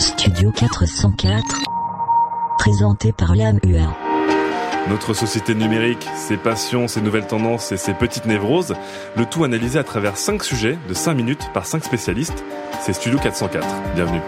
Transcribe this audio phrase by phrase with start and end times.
[0.00, 1.42] Studio 404
[2.58, 3.94] Présenté par l'AMUA
[4.88, 8.74] Notre société numérique, ses passions, ses nouvelles tendances et ses petites névroses,
[9.14, 12.42] le tout analysé à travers 5 sujets de 5 minutes par 5 spécialistes.
[12.80, 13.66] C'est Studio 404.
[13.94, 14.22] Bienvenue.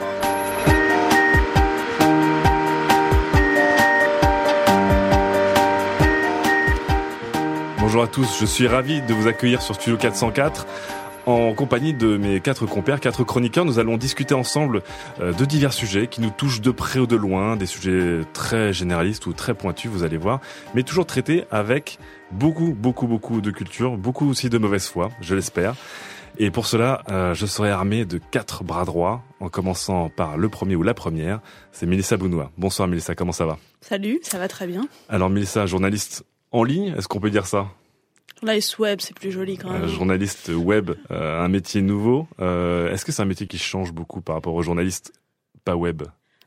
[7.78, 10.66] Bonjour à tous, je suis ravi de vous accueillir sur Studio 404.
[11.24, 14.82] En compagnie de mes quatre compères, quatre chroniqueurs, nous allons discuter ensemble
[15.20, 18.72] euh, de divers sujets qui nous touchent de près ou de loin, des sujets très
[18.72, 20.40] généralistes ou très pointus, vous allez voir,
[20.74, 22.00] mais toujours traités avec
[22.32, 25.76] beaucoup, beaucoup, beaucoup de culture, beaucoup aussi de mauvaise foi, je l'espère.
[26.38, 30.48] Et pour cela, euh, je serai armé de quatre bras droits, en commençant par le
[30.48, 32.50] premier ou la première, c'est Mélissa Bounois.
[32.58, 33.58] Bonsoir Mélissa, comment ça va?
[33.80, 34.88] Salut, ça va très bien.
[35.08, 37.68] Alors Mélissa, journaliste en ligne, est-ce qu'on peut dire ça?
[38.42, 39.84] Journaliste web, c'est plus joli quand même.
[39.84, 42.26] Euh, journaliste web, euh, un métier nouveau.
[42.40, 45.12] Euh, Est-ce que c'est un métier qui change beaucoup par rapport aux journalistes
[45.64, 46.02] pas web?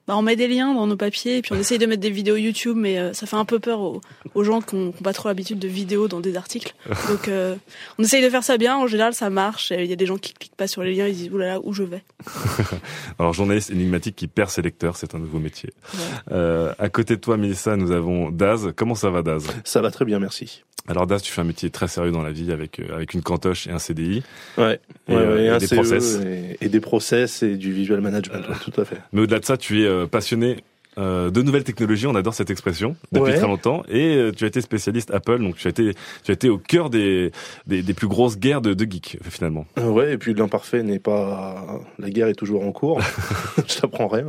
[0.07, 2.11] Bah, on met des liens dans nos papiers et puis on essaye de mettre des
[2.11, 4.01] vidéos YouTube, mais euh, ça fait un peu peur aux,
[4.35, 6.75] aux gens qui n'ont pas trop l'habitude de vidéos dans des articles.
[7.09, 7.55] Donc euh,
[7.97, 8.77] on essaye de faire ça bien.
[8.77, 9.71] En général, ça marche.
[9.75, 11.73] Il y a des gens qui cliquent pas sur les liens, ils disent oulala où
[11.73, 12.03] je vais?
[13.19, 15.71] Alors journaliste énigmatique qui perd ses lecteurs, c'est un nouveau métier.
[15.93, 15.99] Ouais.
[16.31, 18.73] Euh, à côté de toi, Mélissa, nous avons Daz.
[18.75, 19.47] Comment ça va, Daz?
[19.63, 20.63] Ça va très bien, merci.
[20.87, 23.23] Alors Daz, tu fais un métier très sérieux dans la vie avec euh, avec une
[23.23, 24.21] cantoche et un CDI.
[24.57, 26.19] Ouais, Et, ouais, euh, ouais, et un des CE process.
[26.23, 28.97] Et, et des process et du visual management, tout à fait.
[29.11, 30.63] Mais au-delà de ça, tu es euh, passionné
[30.97, 33.37] euh, de nouvelles technologies, on adore cette expression depuis Ouais.
[33.37, 33.83] très longtemps.
[33.89, 35.93] Et euh, tu as été spécialiste Apple, donc tu as été,
[36.23, 37.31] tu as été au cœur des,
[37.67, 39.65] des, des plus grosses guerres de, de geeks finalement.
[39.79, 41.79] Euh, Ouais, et puis l'imparfait n'est pas...
[41.99, 42.99] La guerre est toujours en cours,
[43.67, 44.25] je t'apprends rien.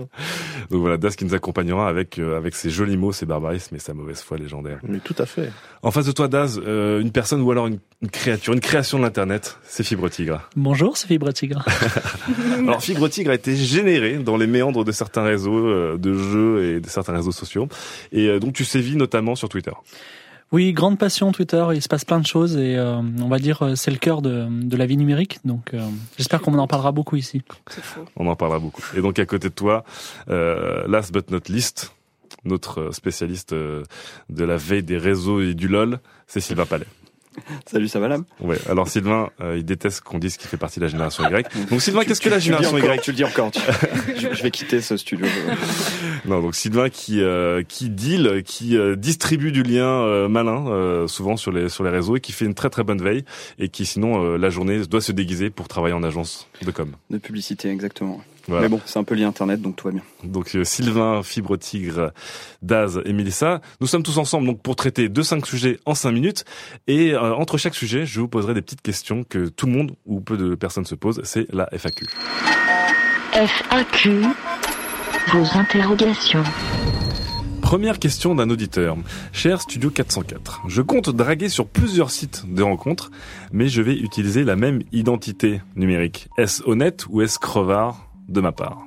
[0.71, 3.79] Donc voilà, Das qui nous accompagnera avec euh, avec ses jolis mots, ses barbarismes et
[3.79, 4.79] sa mauvaise foi légendaire.
[4.87, 5.51] Mais tout à fait.
[5.83, 8.99] En face de toi, Daz, euh, une personne ou alors une, une créature, une création
[8.99, 10.49] de l'internet, c'est Fibre Tigre.
[10.57, 11.65] Bonjour, c'est Fibre Tigre.
[12.59, 16.56] Alors Fibre Tigre a été généré dans les méandres de certains réseaux euh, de jeux
[16.59, 17.69] et de certains réseaux sociaux,
[18.13, 19.73] et euh, donc tu sévis notamment sur Twitter.
[20.53, 23.63] Oui, grande passion Twitter, il se passe plein de choses et euh, on va dire
[23.63, 25.41] euh, c'est le cœur de, de la vie numérique.
[25.45, 25.81] Donc euh,
[26.17, 27.43] j'espère qu'on en parlera beaucoup ici.
[28.15, 28.83] On en parlera beaucoup.
[28.97, 29.85] Et donc à côté de toi,
[30.31, 31.93] euh, last but not least,
[32.45, 33.85] notre spécialiste de
[34.31, 36.87] la veille des réseaux et du LOL, c'est Sylvain Palais.
[37.71, 38.59] Salut, ça va là Ouais.
[38.69, 41.47] Alors Sylvain, euh, il déteste qu'on dise qu'il fait partie de la génération Y.
[41.71, 43.51] Donc Sylvain, qu'est-ce que la génération Y Tu le dis encore.
[43.51, 43.61] tu-
[44.17, 45.27] je, je vais quitter ce studio.
[46.25, 51.53] Non, donc Sylvain qui euh, qui deal, qui euh, distribue du lien malin, souvent sur
[51.53, 53.25] les sur les réseaux et qui fait une très très bonne veille
[53.59, 56.93] et qui sinon la journée doit se déguiser pour travailler en agence de com.
[57.11, 58.21] De publicité, exactement.
[58.49, 58.63] Voilà.
[58.63, 60.03] Mais bon, c'est un peu lié Internet, donc tout va bien.
[60.25, 62.13] Donc euh, Sylvain, Fibre Tigre,
[62.63, 66.13] Daz et Mélissa, nous sommes tous ensemble donc pour traiter de cinq sujets en cinq
[66.13, 66.45] minutes
[66.87, 69.97] et euh, entre chaque sujet, je vous poserai des petites questions que tout le monde
[70.05, 72.07] ou peu de personnes se posent, c'est la FAQ.
[73.33, 74.23] FAQ
[75.33, 76.45] Vos interrogations
[77.67, 78.97] Première question d'un auditeur.
[79.33, 83.11] Cher Studio 404, je compte draguer sur plusieurs sites de rencontres,
[83.51, 86.29] mais je vais utiliser la même identité numérique.
[86.39, 88.07] Est-ce honnête ou est-ce crevard?
[88.29, 88.83] De ma part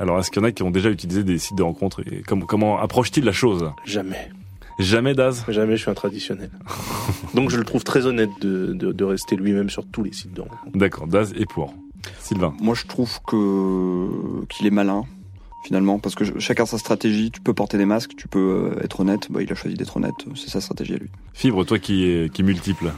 [0.00, 2.22] Alors, est-ce qu'il y en a qui ont déjà utilisé des sites de rencontres et
[2.26, 3.70] comment, comment approche-t-il la chose?
[3.84, 4.30] Jamais.
[4.78, 5.44] Jamais Daz?
[5.48, 6.50] Jamais je suis un traditionnel.
[7.34, 10.32] Donc je le trouve très honnête de, de, de rester lui-même sur tous les sites
[10.34, 10.76] de rencontres.
[10.78, 11.74] D'accord, Daz est pour.
[12.20, 12.54] Sylvain.
[12.60, 15.04] Moi, je trouve que qu'il est malin,
[15.64, 17.30] finalement, parce que je- chacun sa stratégie.
[17.32, 19.26] Tu peux porter des masques, tu peux euh, être honnête.
[19.30, 20.14] Bah, il a choisi d'être honnête.
[20.36, 21.10] C'est sa stratégie à lui.
[21.34, 22.92] Fibre, toi qui est, qui est multiple.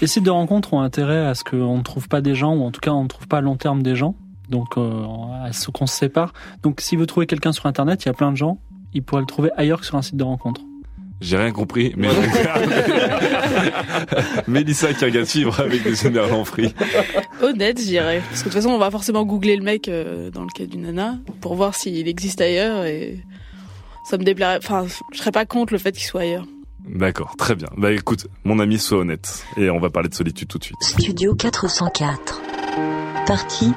[0.00, 2.62] Les sites de rencontres ont intérêt à ce qu'on ne trouve pas des gens ou
[2.62, 4.14] en tout cas on ne trouve pas à long terme des gens.
[4.48, 5.04] Donc euh,
[5.44, 6.32] à ce qu'on se sépare.
[6.62, 8.58] Donc si vous trouvez quelqu'un sur internet, il y a plein de gens,
[8.94, 10.62] il pourrait le trouver ailleurs que sur un site de rencontre.
[11.20, 12.08] J'ai rien compris, mais
[14.48, 16.72] Mélissa qui regarde Fibre avec des merlants frits.
[17.42, 18.22] Honnête, je dirais.
[18.28, 20.64] Parce que de toute façon, on va forcément googler le mec euh, dans le cas
[20.64, 23.18] du nana pour voir s'il existe ailleurs et
[24.08, 24.58] ça me déplairait.
[24.58, 26.46] Enfin, je serais pas contre le fait qu'il soit ailleurs.
[26.88, 27.68] D'accord, très bien.
[27.76, 29.44] Bah écoute, mon ami, sois honnête.
[29.56, 30.76] Et on va parler de solitude tout de suite.
[30.80, 32.40] Studio 404
[33.26, 33.72] Partie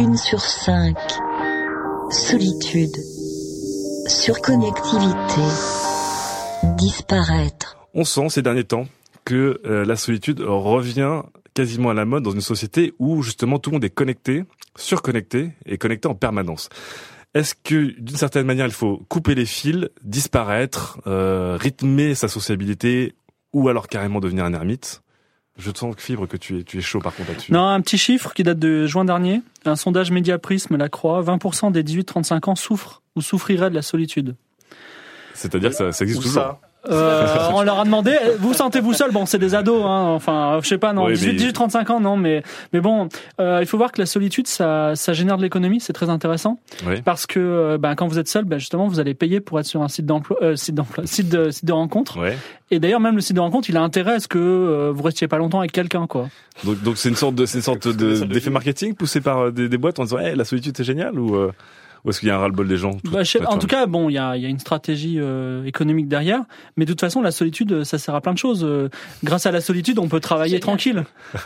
[0.00, 0.96] 1 sur 5
[2.10, 2.96] Solitude.
[4.08, 5.42] Surconnectivité.
[6.78, 7.76] Disparaître.
[7.92, 8.86] On sent ces derniers temps
[9.26, 11.20] que euh, la solitude revient
[11.52, 14.44] quasiment à la mode dans une société où justement tout le monde est connecté,
[14.74, 16.70] surconnecté et connecté en permanence.
[17.34, 23.14] Est-ce que d'une certaine manière il faut couper les fils, disparaître, euh, rythmer sa sociabilité
[23.52, 25.02] ou alors carrément devenir un ermite?
[25.60, 27.52] Je te sens Fibre que tu es, tu es chaud par contre là-dessus.
[27.52, 29.42] Non, un petit chiffre qui date de juin dernier.
[29.64, 31.22] Un sondage Mediaprisme la croix.
[31.22, 34.36] 20% des 18-35 ans souffrent ou souffriraient de la solitude.
[35.34, 36.42] C'est-à-dire que ça, ça existe toujours.
[36.42, 36.60] ça?
[36.88, 39.10] Euh, on leur a demandé, vous sentez-vous seul?
[39.12, 40.04] Bon, c'est des ados, hein.
[40.14, 42.42] Enfin, je sais pas, non, Oui, 18, mais- 18, 35 ans, non, mais
[42.72, 43.08] mais bon,
[43.40, 46.58] euh, il faut voir que la solitude, ça, ça génère de l'économie, c'est très intéressant,
[46.86, 47.02] Oui.
[47.02, 49.66] parce que euh, ben, quand vous êtes seul, ben, justement, vous allez payer pour être
[49.66, 52.18] sur un site d'emploi, euh, site d'emploi, site de site de rencontre.
[52.18, 52.38] Ouais.
[52.70, 55.02] Et d'ailleurs, même le site de rencontre, il a intérêt à ce que euh, vous
[55.02, 56.28] restiez pas longtemps avec quelqu'un, quoi.
[56.64, 59.50] Donc donc c'est une sorte de c'est une sorte de d'effet marketing poussé par euh,
[59.50, 61.52] des, des boîtes en disant hey, la solitude c'est génial ou euh,
[62.04, 63.86] ou est-ce qu'il y a un ras-le-bol des gens tout- Bah, sais- en tout cas,
[63.86, 66.42] bon, il y a, il y a une stratégie euh, économique derrière,
[66.76, 68.64] mais de toute façon, la solitude, euh, ça sert à plein de choses.
[68.64, 68.88] Euh,
[69.24, 71.04] grâce à la solitude, on peut travailler tranquille.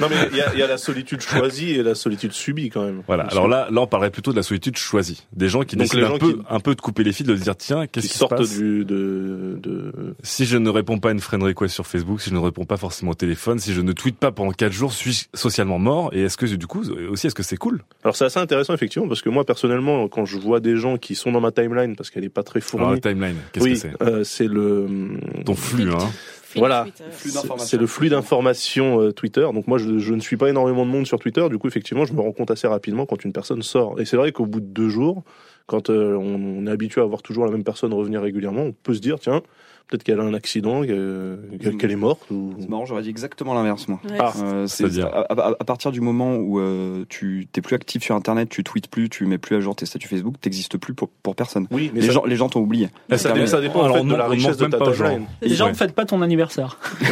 [0.00, 2.70] Non, mais il y a, il y a la solitude choisie et la solitude subie
[2.70, 3.02] quand même.
[3.06, 3.24] Voilà.
[3.24, 5.26] Alors là, là, on parlerait plutôt de la solitude choisie.
[5.32, 7.12] Des gens qui Donc décident les un gens peu, qui- un peu de couper les
[7.12, 10.70] fils, de se dire tiens, qu'est-ce qui se passe du, de, de, Si je ne
[10.70, 13.14] réponds pas à une friend request sur Facebook, si je ne réponds pas forcément au
[13.14, 16.10] téléphone, si je ne tweete pas pendant quatre jours, suis-je socialement mort?
[16.12, 17.82] Et est-ce que du coup aussi, est-ce que c'est cool?
[18.04, 19.57] Alors c'est assez intéressant effectivement parce que moi personnellement
[20.10, 22.60] quand je vois des gens qui sont dans ma timeline parce qu'elle est pas très
[22.60, 24.86] Alors, la fournie, timeline, qu'est-ce oui, que c'est euh, c'est le
[25.44, 25.98] Ton flux, hein
[26.56, 26.86] Voilà.
[27.58, 29.46] C'est- le flux d'informations euh, Twitter.
[29.52, 32.04] Donc moi je, je ne suis pas énormément de monde sur Twitter, du coup effectivement
[32.04, 34.00] je me rends compte assez rapidement quand une personne sort.
[34.00, 35.24] Et c'est vrai qu'au bout de deux jours,
[35.66, 38.72] quand euh, on, on est habitué à voir toujours la même personne revenir régulièrement, on
[38.72, 39.42] peut se dire tiens
[39.88, 42.30] peut-être qu'elle a un accident, qu'elle est morte.
[42.30, 42.54] Ou...
[42.60, 44.00] C'est marrant, j'aurais dit exactement l'inverse, moi.
[44.08, 44.16] Ouais.
[44.20, 44.32] Ah.
[44.42, 48.14] Euh, c'est- à, à- à partir du moment où euh, tu t'es plus actif sur
[48.14, 51.08] Internet, tu tweets plus, tu mets plus à jour tes statuts Facebook, t'existes plus pour,
[51.08, 51.66] pour personne.
[51.70, 52.88] Oui, mais Les ça, gens, les gens t'ont oublié.
[53.16, 55.04] ça, dépend en Alors, fait on de la richesse de ta même pas aux gens.
[55.08, 55.26] timeline.
[55.42, 55.70] Déjà, Ouais.
[55.70, 56.78] ne faites pas ton anniversaire.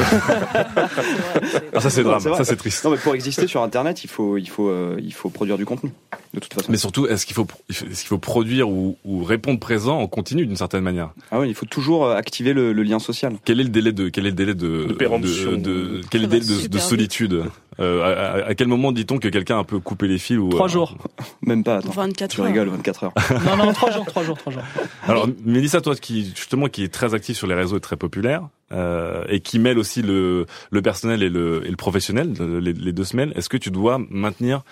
[1.75, 2.85] Ah, ça c'est drame, ça c'est triste.
[2.85, 5.65] Non, mais pour exister sur Internet, il faut, il faut, euh, il faut produire du
[5.67, 5.91] contenu.
[6.35, 6.71] De toute façon.
[6.71, 10.47] Mais surtout, est-ce qu'il faut, est-ce qu'il faut produire ou, ou répondre présent en continu
[10.47, 11.11] d'une certaine manière?
[11.31, 13.35] Ah oui, il faut toujours activer le, le lien social.
[13.45, 15.53] Quel est le délai de, quel est le délai de, De péremption.
[15.53, 17.45] de- de- quel est Ça le va délai de, de super solitude
[17.79, 20.39] Euh, à, à- à quel moment dit-on que quelqu'un a un peu coupé les fils
[20.39, 20.97] ou Trois euh, jours.
[21.43, 21.91] Même pas, attends.
[21.91, 22.47] 24 Tu heures.
[22.47, 23.13] rigoles, 24 heures.
[23.45, 24.63] Non, non, trois jours, trois jours, trois jours.
[25.07, 28.49] Alors, Mélissa, toi qui justement qui est très active sur les réseaux et très populaire
[28.73, 32.73] euh, et qui mêle aussi le, le personnel et le, et le professionnel, le- les,
[32.73, 34.63] les deux semaines, est-ce que tu dois maintenir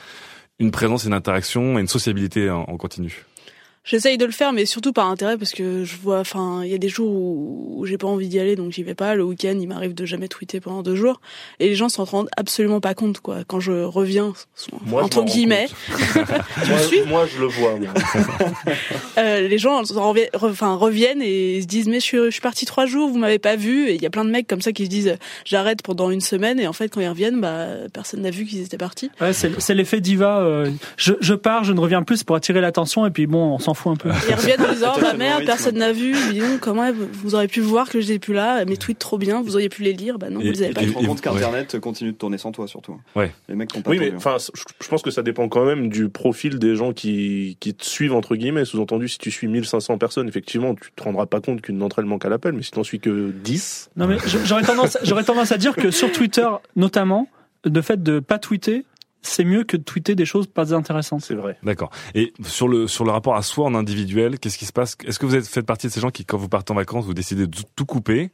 [0.58, 3.24] une présence, une interaction et une sociabilité en, en continu?
[3.84, 6.74] J'essaye de le faire, mais surtout par intérêt, parce que je vois, enfin, il y
[6.74, 9.14] a des jours où, où j'ai pas envie d'y aller, donc j'y vais pas.
[9.14, 11.20] Le week-end, il m'arrive de jamais tweeter pendant deux jours,
[11.60, 13.38] et les gens s'en rendent absolument pas compte, quoi.
[13.46, 14.32] Quand je reviens,
[14.86, 15.66] Moi, je entre m'en rends guillemets,
[16.16, 16.78] Moi,
[17.08, 17.76] moi, je le vois.
[17.76, 17.90] moi.
[19.18, 19.82] euh, les gens
[20.40, 23.38] enfin, reviennent et se disent, mais je suis, je suis parti trois jours, vous m'avez
[23.38, 25.82] pas vu, et il y a plein de mecs comme ça qui se disent, j'arrête
[25.82, 28.78] pendant une semaine, et en fait, quand ils reviennent, bah, personne n'a vu qu'ils étaient
[28.78, 29.10] partis.
[29.20, 30.40] Ouais, c'est c'est l'effet diva.
[30.40, 33.58] euh, je, je pars, je ne reviens plus pour attirer l'attention, et puis bon, on
[33.58, 34.10] s'en fout un peu.
[34.28, 37.34] Ils reviennent en disant, Attention bah merde, au personne n'a vu, dis donc, comment vous-
[37.34, 39.92] auriez pu voir que j'étais plus là, mes tweets trop bien, vous auriez pu les
[39.92, 41.32] lire, bah non, Et- vous les avez pas Tu te rends compte ouais.
[41.32, 42.96] qu'Internet continue de tourner sans toi, surtout.
[43.16, 43.32] Ouais.
[43.48, 44.16] Les mecs t'ont pas Oui, mais attendu.
[44.18, 44.36] enfin,
[44.80, 48.14] je pense que ça dépend quand même du profil des gens qui, qui te suivent,
[48.14, 48.64] entre guillemets.
[48.64, 52.04] Sous-entendu, si tu suis 1500 personnes, effectivement, tu te rendras pas compte qu'une d'entre elles
[52.06, 52.52] manque à l'appel.
[52.52, 55.90] Mais si t'en suis que 10, Non mais j'aurais tendance, j'aurais tendance à dire que
[55.90, 56.46] sur Twitter,
[56.76, 57.28] notamment,
[57.64, 58.84] le fait de pas tweeter,
[59.26, 61.22] c'est mieux que de tweeter des choses pas intéressantes.
[61.22, 61.56] c'est vrai.
[61.62, 61.90] D'accord.
[62.14, 64.96] Et sur le sur le rapport à soi en individuel, qu'est-ce qui se passe?
[65.04, 67.04] Est-ce que vous êtes faites partie de ces gens qui, quand vous partez en vacances,
[67.04, 68.30] vous décidez de tout, tout couper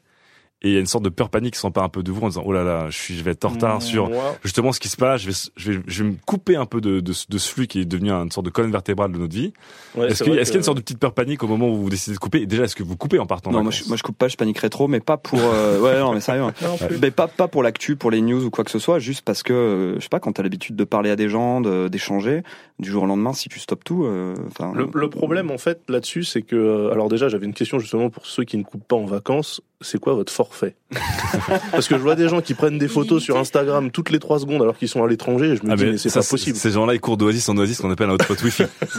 [0.62, 2.20] et il y a une sorte de peur panique qui s'empare un peu de vous
[2.22, 4.72] en disant oh là là, je suis, je vais être en retard sur Moi, justement
[4.72, 5.22] ce qui se passe.
[5.22, 7.50] Je vais, je vais, je vais me couper un peu de, de, ce- de ce
[7.50, 9.52] flux qui est devenu une sorte de colonne vertébrale de notre vie.
[9.96, 11.14] ouais, est-ce qu'il y a- vrai est-ce qu'il y a une sorte de petite peur
[11.14, 12.42] panique au moment où vous décidez de couper?
[12.42, 14.28] Et déjà, est-ce que vous coupez en partant Non, moi je, moi je coupe pas,
[14.28, 15.38] je paniquerai trop, mais pas pour.
[15.42, 16.42] euh, ouais, non, mais sérieux.
[16.42, 16.52] hein.
[17.00, 19.42] Mais pas, pas pour l'actu, pour les news ou quoi que ce soit, juste parce
[19.42, 22.42] que, euh, je sais pas, quand t'as l'habitude de parler à des gens, de- d'échanger,
[22.80, 24.72] du jour au lendemain, si tu stoppes tout, euh, enfin.
[24.74, 28.10] Le, le problème en fait là-dessus, c'est que euh, alors déjà j'avais une question justement
[28.10, 29.60] pour ceux qui ne coupent pas en vacances.
[29.82, 30.74] C'est quoi votre forfait?
[31.72, 34.38] Parce que je vois des gens qui prennent des photos sur Instagram toutes les trois
[34.38, 36.22] secondes alors qu'ils sont à l'étranger et je me Ah, dis mais mais c'est pas
[36.22, 36.56] possible.
[36.58, 38.64] Ces gens-là, ils courent d'oasis en oasis, qu'on appelle un hotspot wifi.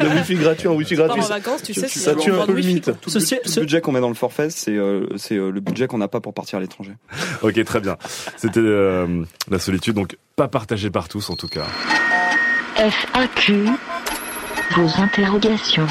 [0.00, 1.20] Le wifi gratuit en wifi gratuit.
[1.20, 2.92] en vacances, tu sais, ça tu tue un peu le mythe.
[3.00, 5.60] Tout, le, ce- le budget qu'on met dans le forfait, c'est euh, c'est euh, le
[5.60, 6.92] budget qu'on n'a pas pour partir à l'étranger.
[7.42, 7.96] ok, très bien.
[8.36, 11.64] C'était euh, la solitude, donc pas partagée par tous en tout cas.
[12.90, 13.64] FAQ.
[14.76, 15.86] Vos interrogations.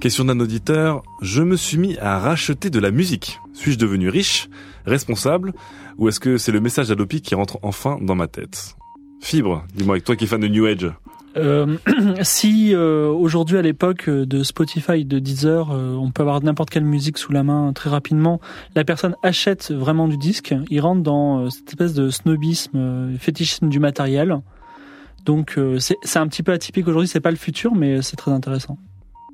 [0.00, 1.04] Question d'un auditeur.
[1.22, 3.38] Je me suis mis à racheter de la musique.
[3.52, 4.48] Suis-je devenu riche,
[4.86, 5.52] responsable,
[5.96, 8.74] ou est-ce que c'est le message d'Adopi qui rentre enfin dans ma tête?
[9.20, 10.90] Fibre, dis-moi, avec toi qui es fan de New Age.
[11.36, 11.76] Euh,
[12.22, 16.70] si euh, aujourd'hui à l'époque euh, de Spotify, de Deezer, euh, on peut avoir n'importe
[16.70, 18.40] quelle musique sous la main très rapidement,
[18.74, 23.16] la personne achète vraiment du disque, il rentre dans euh, cette espèce de snobisme, euh,
[23.18, 24.40] fétichisme du matériel.
[25.24, 28.16] Donc euh, c'est c'est un petit peu atypique aujourd'hui, c'est pas le futur, mais c'est
[28.16, 28.78] très intéressant.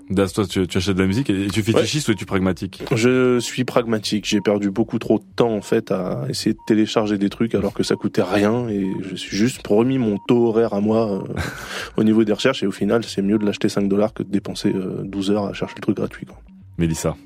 [0.08, 3.40] Das, toi, tu, tu achètes de la musique et tu fétichistes ou es-tu pragmatique Je
[3.40, 4.24] suis pragmatique.
[4.24, 7.74] J'ai perdu beaucoup trop de temps en fait à essayer de télécharger des trucs alors
[7.74, 11.20] que ça coûtait rien et je suis juste remis mon taux horaire à moi euh,
[11.96, 14.30] au niveau des recherches et au final c'est mieux de l'acheter 5 dollars que de
[14.30, 16.24] dépenser euh, 12 heures à chercher le truc gratuit.
[16.24, 16.38] Quoi.
[16.78, 17.16] Mélissa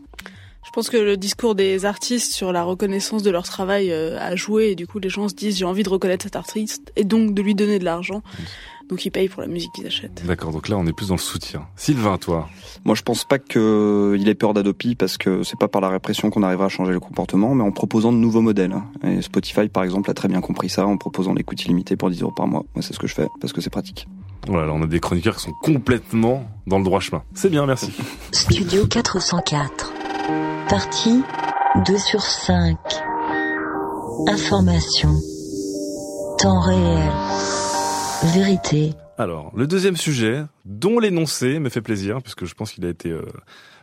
[0.64, 4.37] Je pense que le discours des artistes sur la reconnaissance de leur travail euh, a
[4.37, 7.05] joué et du coup les gens se disent j'ai envie de reconnaître cet artiste et
[7.05, 8.23] donc de lui donner de l'argent.
[8.88, 10.25] Donc ils payent pour la musique qu'ils achètent.
[10.26, 11.67] D'accord, donc là on est plus dans le soutien.
[11.76, 12.49] Sylvain, toi
[12.85, 16.29] Moi, je pense pas qu'il ait peur d'Adopi parce que c'est pas par la répression
[16.31, 18.73] qu'on arrivera à changer le comportement, mais en proposant de nouveaux modèles.
[18.73, 18.85] hein.
[19.09, 22.23] Et Spotify, par exemple, a très bien compris ça en proposant l'écoute illimitée pour 10
[22.23, 22.64] euros par mois.
[22.75, 24.09] Moi, c'est ce que je fais parce que c'est pratique.
[24.49, 27.23] Voilà, on a des chroniqueurs qui sont complètement dans le droit chemin.
[27.33, 27.93] C'est bien, merci.
[28.33, 29.93] Studio 404.
[30.68, 31.22] Partie
[31.87, 32.76] 2 sur 5.
[34.28, 35.10] Information.
[36.38, 37.12] Temps réel.
[38.34, 38.92] Vérité.
[39.18, 43.10] Alors, le deuxième sujet, dont l'énoncé me fait plaisir, puisque je pense qu'il a été
[43.10, 43.22] euh,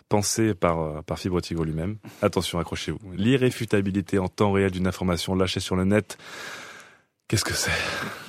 [0.10, 1.98] pensé par, euh, par Fibre lui-même.
[2.22, 3.00] Attention, accrochez-vous.
[3.16, 6.18] L'irréfutabilité en temps réel d'une information lâchée sur le net.
[7.28, 7.72] Qu'est-ce que c'est?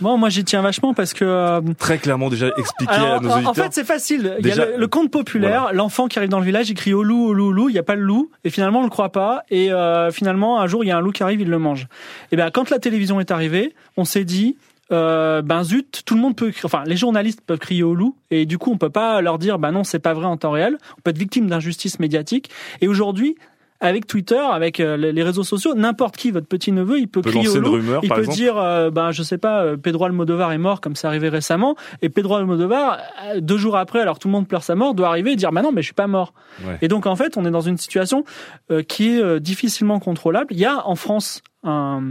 [0.00, 3.30] Bon, moi j'y tiens vachement parce que euh, Très clairement déjà expliqué Alors, à nos
[3.30, 3.50] auditeurs.
[3.50, 4.36] En fait, c'est facile.
[4.40, 6.92] Il y a le, le conte populaire, l'enfant qui arrive dans le village, il crie
[6.92, 7.68] au loup, au loup, au loup.
[7.68, 9.44] Il n'y a pas le loup, et finalement on le croit pas.
[9.50, 11.86] Et euh, finalement, un jour, il y a un loup qui arrive, il le mange.
[12.32, 14.56] Et ben, quand la télévision est arrivée, on s'est dit.
[14.90, 18.46] Euh, ben zut, tout le monde peut, enfin les journalistes peuvent crier au loup et
[18.46, 20.78] du coup on peut pas leur dire ben non c'est pas vrai en temps réel.
[20.96, 22.48] On peut être victime d'injustice médiatique
[22.80, 23.36] et aujourd'hui
[23.80, 27.30] avec Twitter, avec euh, les réseaux sociaux, n'importe qui, votre petit neveu, il peut, peut
[27.30, 27.72] crier au loup.
[27.72, 28.36] rumeur, Il peut exemple.
[28.36, 31.76] dire, euh, ben je sais pas, euh, Pedro Almodovar est mort comme c'est arrivé récemment,
[32.02, 32.98] et Pedro Almodovar,
[33.34, 35.52] euh, deux jours après, alors tout le monde pleure sa mort, doit arriver et dire,
[35.52, 36.34] bah non, mais je suis pas mort.
[36.66, 36.78] Ouais.
[36.82, 38.24] Et donc en fait, on est dans une situation
[38.70, 40.48] euh, qui est difficilement contrôlable.
[40.50, 42.02] Il y a en France un,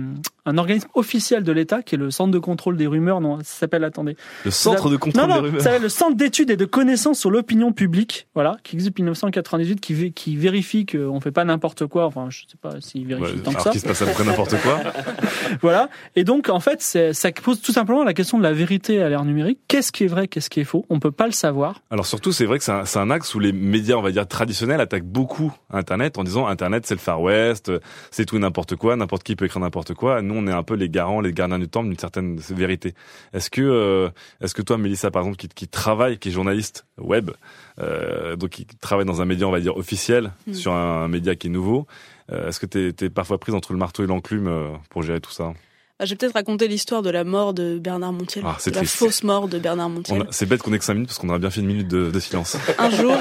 [0.47, 3.43] un organisme officiel de l'État qui est le Centre de contrôle des rumeurs, non, ça
[3.43, 4.15] s'appelle, attendez.
[4.45, 5.61] Le centre de contrôle non, non, des rumeurs.
[5.61, 9.03] ça s'appelle le Centre d'études et de connaissances sur l'opinion publique, voilà, qui existe depuis
[9.03, 12.05] 1998, qui, qui vérifie qu'on fait pas n'importe quoi.
[12.05, 13.71] Enfin, je sais pas s'il vérifie Ouais, tant que alors ça.
[13.71, 14.79] qu'il se passe à peu près n'importe quoi.
[15.61, 15.89] Voilà.
[16.15, 19.25] Et donc, en fait, ça pose tout simplement la question de la vérité à l'ère
[19.25, 19.59] numérique.
[19.67, 20.85] Qu'est-ce qui est vrai, qu'est-ce qui est faux?
[20.89, 21.81] On peut pas le savoir.
[21.89, 24.27] Alors surtout, c'est vrai que c'est un, un axe où les médias, on va dire
[24.27, 27.79] traditionnels, attaquent beaucoup Internet en disant Internet c'est le Far West, euh,
[28.11, 30.21] c'est tout n'importe quoi, n'importe qui peut écrire n'importe quoi.
[30.21, 32.93] Nous, on est un peu les garants, les gardiens du temple d'une certaine vérité.
[33.33, 34.09] Est-ce que, euh,
[34.41, 37.31] est-ce que toi, Mélissa, par exemple, qui, qui travaille, qui est journaliste web,
[37.79, 40.53] euh, donc qui travaille dans un média, on va dire officiel, Mm.
[40.53, 41.87] sur un, un média qui est nouveau,
[42.31, 44.49] euh, est-ce que t'es es parfois prise entre le marteau et l'enclume
[44.89, 45.53] pour gérer tout ça?
[45.99, 48.43] Bah, je vais peut-être raconter l'histoire de la mort de Bernard Montiel.
[48.47, 50.27] Ah, de la fausse mort de Bernard On Montiel.
[50.29, 52.11] C'est bête qu'on ait que 5 minutes parce qu'on aurait bien fait une minute de,
[52.11, 52.55] de silence.
[52.77, 53.15] Un jour,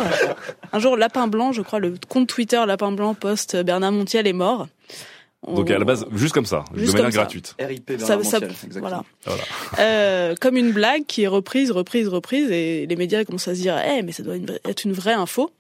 [0.74, 4.34] un jour, Lapin Blanc, je crois, le compte Twitter Lapin Blanc poste Bernard Montiel est
[4.34, 4.68] mort.
[5.46, 7.18] On- Donc à la base, juste comme ça, Juste de manière comme ça.
[7.20, 7.54] gratuite.
[7.60, 8.40] RIP ça, ça-
[8.80, 9.04] voilà.
[9.78, 13.60] Euh, comme une blague qui est reprise, reprise, reprise, et les médias commencent à se
[13.60, 14.34] dire, eh, mais ça doit
[14.64, 15.50] être une vraie info.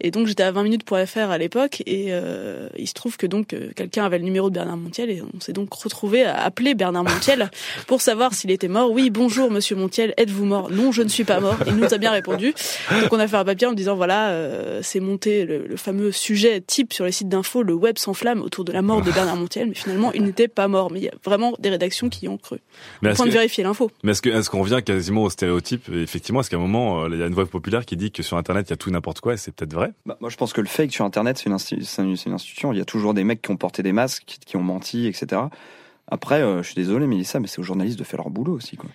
[0.00, 3.26] Et donc j'étais à 20 minutes pour à l'époque, et euh, il se trouve que
[3.26, 6.42] donc euh, quelqu'un avait le numéro de Bernard Montiel, et on s'est donc retrouvé à
[6.42, 7.50] appeler Bernard Montiel
[7.86, 8.90] pour savoir s'il était mort.
[8.90, 10.70] Oui, bonjour Monsieur Montiel, êtes-vous mort?
[10.70, 11.56] Non, je ne suis pas mort.
[11.66, 12.54] Il nous a bien répondu.
[12.90, 16.10] Donc on a fait un papier en disant voilà, euh, c'est monté le, le fameux
[16.10, 19.36] sujet type sur les sites d'info, le web s'enflamme autour de la mort de Bernard
[19.36, 20.90] Montiel, mais finalement il n'était pas mort.
[20.90, 22.58] Mais il y a vraiment des rédactions qui y ont cru.
[23.00, 23.90] Mais Au est-ce point de vérifier l'info.
[24.02, 25.88] Mais est-ce que est-ce qu'on revient quasiment au stéréotype?
[25.94, 28.36] Effectivement, est-ce qu'à un moment, il y a une voix populaire qui dit que sur
[28.36, 29.83] Internet, il y a tout n'importe quoi, et c'est peut-être vrai?
[30.06, 32.72] Bah, moi, je pense que le fake sur Internet, c'est une, institution.
[32.72, 35.42] Il y a toujours des mecs qui ont porté des masques, qui ont menti, etc.
[36.10, 38.76] Après, euh, je suis désolé, Mélissa, mais c'est aux journalistes de faire leur boulot aussi.
[38.76, 38.90] Quoi.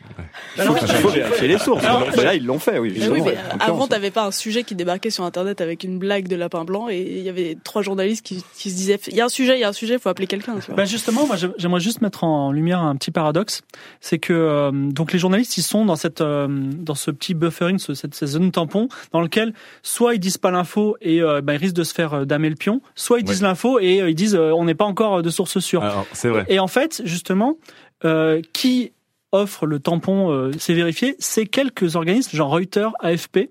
[0.58, 1.84] Il faut, il faut vérifier les sources.
[1.84, 2.94] Alors, Mais là, ils l'ont fait, oui.
[3.12, 6.36] Oui, mais avant, t'avais pas un sujet qui débarquait sur Internet avec une blague de
[6.36, 9.26] lapin blanc et il y avait trois journalistes qui, qui se disaient il y a
[9.26, 10.56] un sujet, il y a un sujet, faut appeler quelqu'un.
[10.76, 13.62] Bah justement, moi j'ai- j'aimerais juste mettre en lumière un petit paradoxe,
[14.02, 17.80] c'est que euh, donc les journalistes ils sont dans cette euh, dans ce petit buffering,
[17.80, 21.56] ce- cette, cette zone tampon dans lequel soit ils disent pas l'info et euh, bah,
[21.56, 24.16] ils risquent de se faire damer le pion, soit ils disent l'info et euh, ils
[24.16, 25.84] disent euh, on n'est pas encore de source sûre.
[26.14, 26.46] C'est vrai.
[26.50, 27.58] Et en fait, justement,
[28.06, 28.94] euh, qui
[29.32, 33.50] offre le tampon euh, c'est vérifié, c'est quelques organismes, genre Reuters, AFP,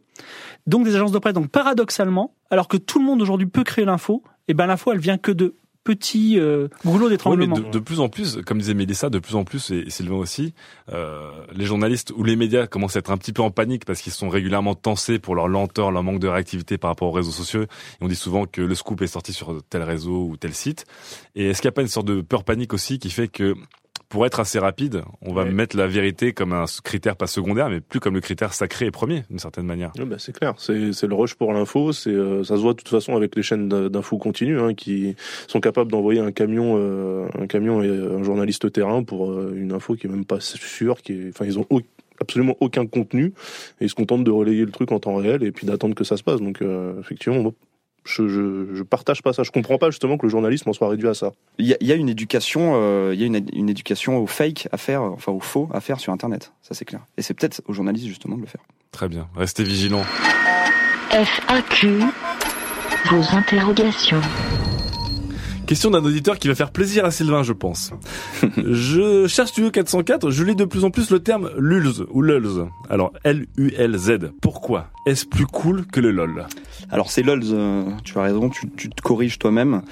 [0.67, 1.35] donc des agences de presse.
[1.35, 4.99] Donc paradoxalement, alors que tout le monde aujourd'hui peut créer l'info, et ben l'info elle
[4.99, 7.59] vient que de petits euh, Oui, mais d'étranglement.
[7.59, 10.17] de, de plus en plus, comme disait Mélissa, de plus en plus, et, et Sylvain
[10.17, 10.55] aussi,
[10.93, 14.01] euh, les journalistes ou les médias commencent à être un petit peu en panique parce
[14.01, 17.31] qu'ils sont régulièrement tensés pour leur lenteur, leur manque de réactivité par rapport aux réseaux
[17.31, 17.63] sociaux.
[17.63, 17.69] Et
[18.01, 20.85] on dit souvent que le scoop est sorti sur tel réseau ou tel site.
[21.35, 23.55] Et est-ce qu'il n'y a pas une sorte de peur panique aussi qui fait que
[24.09, 25.51] pour être assez rapide, on va Ouais.
[25.51, 28.91] mettre la vérité comme un critère pas secondaire, mais plus comme le critère sacré et
[28.91, 29.93] premier, d'une certaine manière.
[29.99, 31.93] Ouais, bah, c'est clair, c'est c'est le rush pour l'info.
[31.93, 34.73] C'est euh, ça se voit de toute façon avec les chaînes d'in- d'infos continues hein,
[34.75, 35.15] qui
[35.47, 39.73] sont capables d'envoyer un camion, euh, un camion et un journaliste terrain pour euh, une
[39.73, 41.67] info qui est même pas sûre, qui est, enfin ils ont
[42.21, 43.27] absolument aucun contenu
[43.81, 46.03] et ils se contentent de relayer le truc en temps réel et puis d'attendre que
[46.05, 46.41] ça se passe.
[46.41, 47.53] Donc euh, effectivement,
[48.09, 49.43] je, je je partage pas ça.
[49.43, 51.33] Je comprends pas justement que le journalisme en soit réduit à ça.
[51.59, 54.19] Il y a, il y a une éducation, euh, il y a une, une éducation
[54.19, 56.53] au fake à faire, enfin au faux à faire sur Internet.
[56.63, 57.01] Ça c'est clair.
[57.17, 58.63] Et c'est peut-être aux journalistes justement de le faire.
[58.93, 59.29] Très bien.
[59.37, 60.05] Restez vigilants.
[61.11, 62.01] FAQ.
[63.11, 64.21] Vos interrogations.
[65.69, 67.93] Question d'un auditeur qui va faire plaisir à Sylvain, je pense.
[68.57, 72.65] je cherche Studio 404, je lis de plus en plus le terme lulz ou lulz.
[72.89, 74.31] Alors L-U-L-Z.
[74.41, 76.47] Pourquoi Est-ce plus cool que le lol?
[76.91, 79.83] Alors c'est LOLs, euh, tu as raison, tu, tu te corriges toi-même.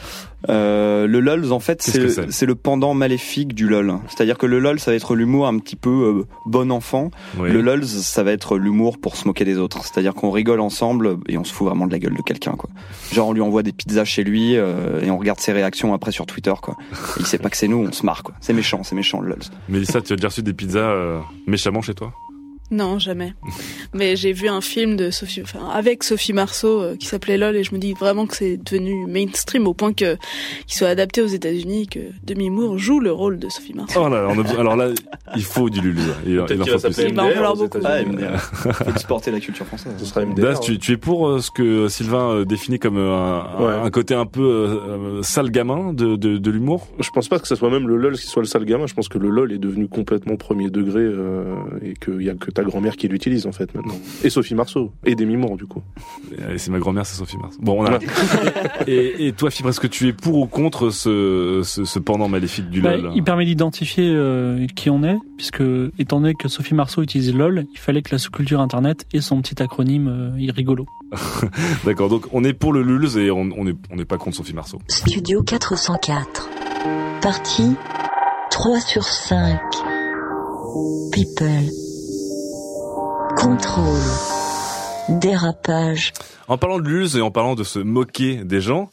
[0.48, 3.94] Euh, le LOLs en fait c'est le pendant maléfique du LOL.
[4.08, 7.10] C'est-à-dire que le LOL ça va être l'humour un petit peu euh, bon enfant.
[7.38, 7.50] Oui.
[7.50, 9.84] Le LOLs ça va être l'humour pour se moquer des autres.
[9.84, 12.70] C'est-à-dire qu'on rigole ensemble et on se fout vraiment de la gueule de quelqu'un quoi.
[13.12, 16.12] Genre on lui envoie des pizzas chez lui euh, et on regarde ses réactions après
[16.12, 16.76] sur Twitter quoi.
[17.16, 18.34] Et il sait pas que c'est nous, on se marre quoi.
[18.40, 19.42] C'est méchant, c'est méchant le LOLs.
[19.68, 20.94] Mélissa, tu as déjà reçu des pizzas
[21.46, 22.12] méchamment chez toi?
[22.70, 23.32] Non, jamais.
[23.94, 27.54] Mais j'ai vu un film de Sophie, enfin, avec Sophie Marceau euh, qui s'appelait LOL
[27.54, 30.16] et je me dis vraiment que c'est devenu mainstream au point que
[30.66, 34.00] qu'il soit adapté aux États-Unis, que Demi Moore joue le rôle de Sophie Marceau.
[34.04, 34.88] Oh là, là, on a besoin- alors là,
[35.36, 36.00] il faut du Lulu.
[36.26, 37.04] Il, il Peut-être en faut plus.
[37.08, 37.78] Il va en falloir beaucoup.
[37.84, 37.98] Ah.
[38.38, 39.92] Faut exporter la culture française.
[39.98, 40.42] Ce sera MDR.
[40.42, 43.74] Das, tu, tu es pour euh, ce que Sylvain euh, définit comme un, Ouais.
[43.74, 46.88] un côté un peu sale gamin de, de, de l'humour?
[46.98, 48.86] Je pense pas que ce soit même le LOL qui soit le sale gamin.
[48.86, 52.34] Je pense que le LOL est devenu complètement premier degré euh, et qu'il y a
[52.34, 53.94] que ta grand-mère qui l'utilise en fait maintenant.
[54.24, 55.82] Et Sophie Marceau et Demi Moore du coup.
[56.52, 57.56] Et c'est ma grand-mère, c'est Sophie Mars.
[57.60, 57.98] Bon, on a.
[58.86, 62.28] et, et toi, Fibre, est-ce que tu es pour ou contre ce, ce, ce pendant
[62.28, 65.62] maléfique du Bah, LOL il permet d'identifier euh, qui on est, puisque
[65.98, 69.40] étant donné que Sophie Marceau utilise LOL, il fallait que la sous-culture internet ait son
[69.42, 70.86] petit acronyme euh, rigolo.
[71.84, 74.36] D'accord, donc on est pour le Lulz et on on n'est on n'est pas contre
[74.36, 74.78] Sophie Marceau.
[74.88, 76.48] Studio 404.
[77.20, 77.74] Partie
[78.50, 79.58] 3 sur 5.
[81.12, 81.85] People.
[83.36, 84.00] Contrôle.
[85.20, 86.14] Dérapage.
[86.48, 88.90] En parlant de Lulz et en parlant de se moquer des gens,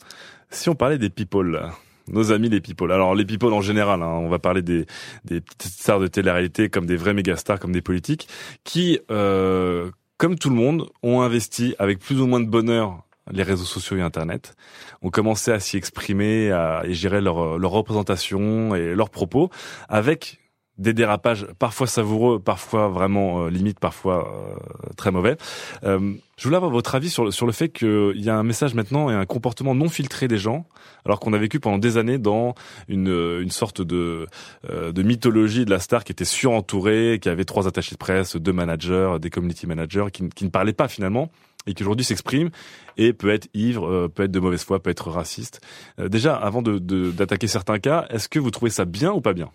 [0.49, 1.71] si on parlait des people,
[2.09, 2.91] nos amis les people.
[2.91, 4.85] Alors les people en général, hein, on va parler des,
[5.23, 8.27] des petites stars de télé-réalité comme des vrais mégastars, comme des politiques,
[8.65, 13.43] qui, euh, comme tout le monde, ont investi avec plus ou moins de bonheur les
[13.43, 14.55] réseaux sociaux et Internet,
[15.01, 19.49] ont commencé à s'y exprimer, à et gérer leur, leur représentation et leurs propos
[19.87, 20.42] avec
[20.79, 24.55] des dérapages parfois savoureux, parfois vraiment euh, limite, parfois euh,
[24.97, 25.37] très mauvais.
[25.83, 28.41] Euh, je voulais avoir votre avis sur le, sur le fait qu'il y a un
[28.43, 30.65] message maintenant et un comportement non filtré des gens,
[31.05, 32.55] alors qu'on a vécu pendant des années dans
[32.87, 34.25] une, euh, une sorte de,
[34.69, 38.35] euh, de mythologie de la star qui était surentourée, qui avait trois attachés de presse,
[38.35, 41.29] deux managers, des community managers, qui, qui ne parlaient pas finalement
[41.67, 42.49] et qui aujourd'hui s'exprime
[42.97, 45.61] et peut être ivre, euh, peut être de mauvaise foi, peut être raciste.
[45.99, 49.21] Euh, déjà, avant de- de- d'attaquer certains cas, est-ce que vous trouvez ça bien ou
[49.21, 49.51] pas bien?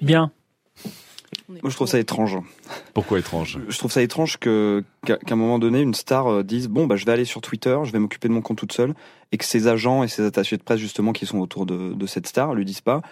[0.00, 0.32] Bien.
[1.48, 2.38] Moi je trouve ça étrange.
[2.94, 3.58] Pourquoi étrange?
[3.68, 6.86] Je trouve ça étrange que qu'à qu'à un moment donné une star euh, dise bon
[6.86, 8.94] bah je vais aller sur Twitter, je vais m'occuper de mon compte toute seule
[9.32, 12.06] et que ses agents et ses attachés de presse justement qui sont autour de, de
[12.06, 13.02] cette star lui disent pas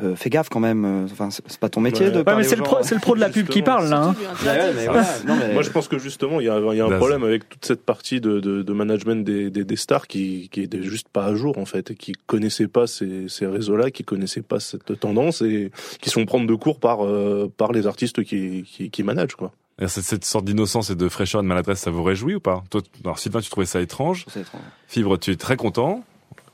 [0.00, 2.12] euh, fais- gaffe quand même euh, enfin c'est pas ton métier Ouais.
[2.12, 4.02] de Ouais, mais c'est le, pro, c'est le pro de la pub qui parle là.
[4.02, 4.14] hein.
[4.44, 5.06] Ouais, mais voilà.
[5.26, 7.24] Non, mais- Moi, je pense que justement, il y a, il y a un problème
[7.24, 10.82] avec toute cette partie de, de, de management des, des, des stars qui, qui est
[10.82, 14.42] juste pas à jour, en fait, et qui connaissaient pas ces, ces réseaux-là, qui connaissaient
[14.42, 18.64] pas cette tendance et qui sont prendre de cours par, euh, par les artistes qui,
[18.64, 19.52] qui, qui managent, quoi.
[19.80, 22.62] Et cette, sorte d'innocence et de fraîcheur et de maladresse, ça vous réjouit ou pas?
[22.70, 24.24] Toi, alors Sylvain, tu trouvais étrange.
[24.28, 24.60] Ça étrange.
[24.86, 26.04] Fibre, tu es très content.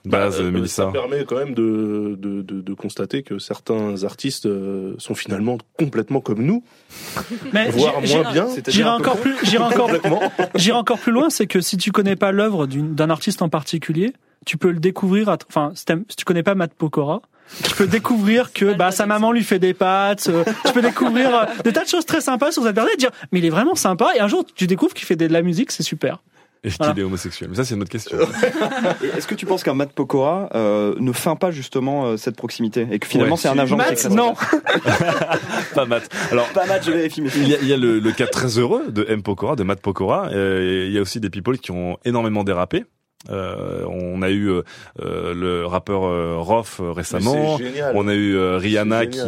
[0.04, 0.84] Bah, euh, Mélissa.
[0.86, 5.58] Ça permet quand même de, de, de, de constater que certains artistes euh, sont finalement
[5.78, 6.62] complètement comme nous,
[7.52, 8.46] Mais voire moins bien.
[8.68, 9.90] J'irai encore plus, j'irai encore,
[10.54, 13.48] j'irai encore plus loin, c'est que si tu connais pas l'œuvre d'une- d'un artiste en
[13.48, 14.12] particulier,
[14.46, 15.28] tu peux le découvrir.
[15.28, 17.20] à- Enfin, si, si tu connais pas Matt Pokora,
[17.64, 20.28] tu peux découvrir que bah sa maman lui fait des pâtes.
[20.28, 22.96] euh, tu peux découvrir euh, des tas de choses très sympas sur cette personne et
[22.96, 24.10] dire mais il est vraiment sympa.
[24.16, 26.22] Et un jour tu découvres qu'il fait de la musique, c'est super.
[26.62, 26.94] Et qu'il Voilà.
[27.00, 27.48] est homosexuel.
[27.50, 28.18] Mais ça, c'est une autre question.
[29.02, 32.36] Et Est-ce que tu penses qu'un Matt Pokora euh, ne feint pas justement euh, cette
[32.36, 34.34] proximité et que finalement Ouais, c'est un agent Matt, non.
[35.74, 36.08] pas Matt.
[36.30, 37.22] Alors, Pas Matt, je vérifie.
[37.36, 39.22] Il y a, il y a le, le cas très heureux de M.
[39.22, 40.28] Pokora, de Matt Pokora.
[40.32, 42.84] Euh, il y a aussi des people qui ont énormément dérapé.
[43.30, 44.62] Euh, on a eu euh,
[45.02, 47.56] euh, le rappeur euh, Roth euh, récemment.
[47.58, 47.92] Génial.
[47.94, 49.20] On a eu euh, Rihanna qui.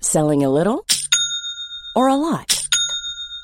[0.00, 0.82] Selling a little
[1.96, 2.55] or a lot?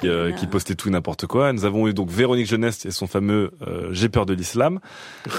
[0.00, 1.52] Qui, euh, qui postait tout n'importe quoi.
[1.54, 4.78] Nous avons eu donc Véronique Jeunesse et son fameux euh, J'ai peur de l'islam.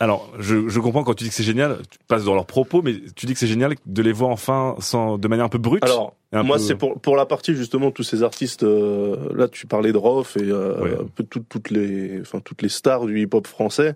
[0.00, 2.82] Alors, je, je comprends quand tu dis que c'est génial, tu passes dans leurs propos,
[2.82, 5.58] mais tu dis que c'est génial de les voir enfin sans, de manière un peu
[5.58, 5.84] brute.
[5.84, 8.64] Alors, moi, peu- c'est pour, pour la partie justement tous ces artistes.
[8.64, 10.94] euh, là, tu parlais de Rof et euh, Ouais.
[11.00, 13.94] un peu toutes, toutes les, enfin toutes les stars du hip-hop français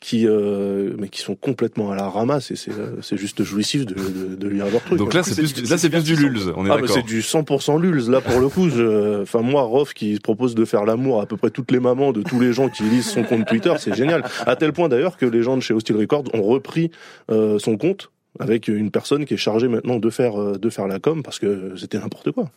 [0.00, 3.84] qui, euh, mais qui sont complètement à la ramasse et c'est, euh, c'est juste jouissif
[3.84, 4.98] de, de, de lire leurs trucs.
[4.98, 6.50] Donc là, c'est plus, du- là, c'est plus du lulz.
[6.56, 6.88] On est Ah, d'accord.
[6.94, 8.68] c'est du 100% lulz là pour le coup.
[9.22, 12.22] Enfin moi, Rof qui propose de faire l'amour à peu près toutes les mamans de
[12.22, 14.24] tous les gens qui lisent son compte Twitter, c'est génial.
[14.46, 16.90] À tel point d'ailleurs que les gens de chez Hostile Records ont repris
[17.30, 20.86] euh, son compte avec une personne qui est chargée maintenant de faire euh, de faire
[20.86, 22.50] la com parce que c'était n'importe quoi.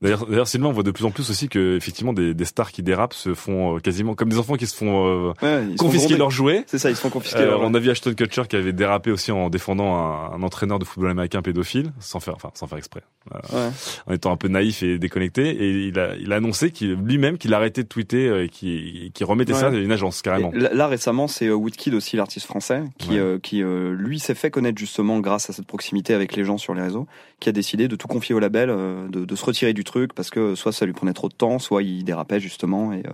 [0.00, 2.70] D'ailleurs, d'ailleurs, Sylvain, on voit de plus en plus aussi que effectivement des, des stars
[2.70, 6.16] qui dérapent se font euh, quasiment comme des enfants qui se font euh, Ouais, confisquer
[6.16, 6.62] leurs jouets.
[6.68, 7.40] C'est ça, ils se font confisquer.
[7.40, 10.42] Euh, leurs- on a vu Ashton Kutcher qui avait dérapé aussi en défendant un, un
[10.44, 13.02] entraîneur de football américain pédophile, sans faire, enfin, sans faire exprès,
[13.34, 13.70] euh, Ouais.
[14.06, 15.48] en étant un peu naïf et déconnecté.
[15.48, 19.10] Et il a, il a annoncé qu'il, lui-même qu'il arrêtait de tweeter euh, et qu'il,
[19.12, 19.58] qu'il remettait Ouais.
[19.58, 20.52] ça à une agence carrément.
[20.52, 24.78] Et là, récemment, c'est Woodkid aussi, l'artiste français, qui, euh, qui lui s'est fait connaître
[24.78, 27.08] justement grâce à cette proximité avec les gens sur les réseaux,
[27.40, 30.12] qui a décidé de tout confier au label, euh, de, de se retirer du truc
[30.14, 32.92] parce que soit ça lui prenait trop de temps, soit il dérapait justement.
[32.92, 33.10] Et, euh,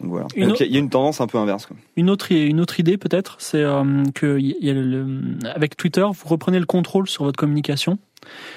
[0.00, 0.26] donc voilà.
[0.26, 1.66] Autre- il y a- une tendance un peu inverse.
[1.66, 1.76] Quoi.
[1.96, 6.02] Une autre, une autre idée peut-être, c'est euh, que y- y a le- avec Twitter,
[6.12, 7.98] vous reprenez le contrôle sur votre communication?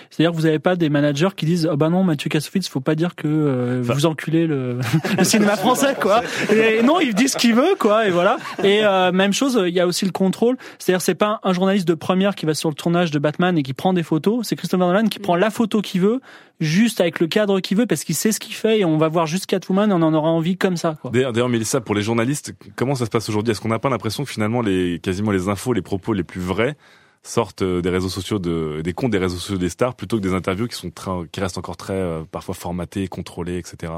[0.10, 2.80] C'est-à-dire que vous n'avez pas des managers qui disent oh bah non Mathieu Kassovitz, faut
[2.80, 4.80] pas dire que euh, Enfin- vous enculez le,
[5.18, 6.22] le cinéma français quoi.
[6.54, 8.38] Et non, il dit ce qu'il veut quoi et voilà.
[8.64, 10.58] Et euh, même chose, il y a aussi le contrôle.
[10.80, 13.64] C'est-à-dire c'est pas un journaliste de première qui va sur le tournage de Batman et
[13.64, 14.48] qui prend des photos.
[14.48, 16.22] C'est Christopher Nolan qui prend la photo qu'il veut,
[16.60, 19.08] juste avec le cadre qu'il veut parce qu'il sait ce qu'il fait et on va
[19.10, 22.54] voir juste Catwoman et on en aura envie comme ça d'ailleurs, Mélissa, pour les journalistes,
[22.76, 23.52] comment ça se passe aujourd'hui?
[23.52, 26.42] Est-ce qu'on n'a pas l'impression que finalement, les, quasiment les infos, les propos les plus
[26.42, 26.76] vrais
[27.28, 30.22] sortent euh, des réseaux sociaux de, des comptes des réseaux sociaux des stars plutôt que
[30.22, 33.92] des interviews qui sont très, qui restent encore très, euh, parfois formatées, contrôlées, etc.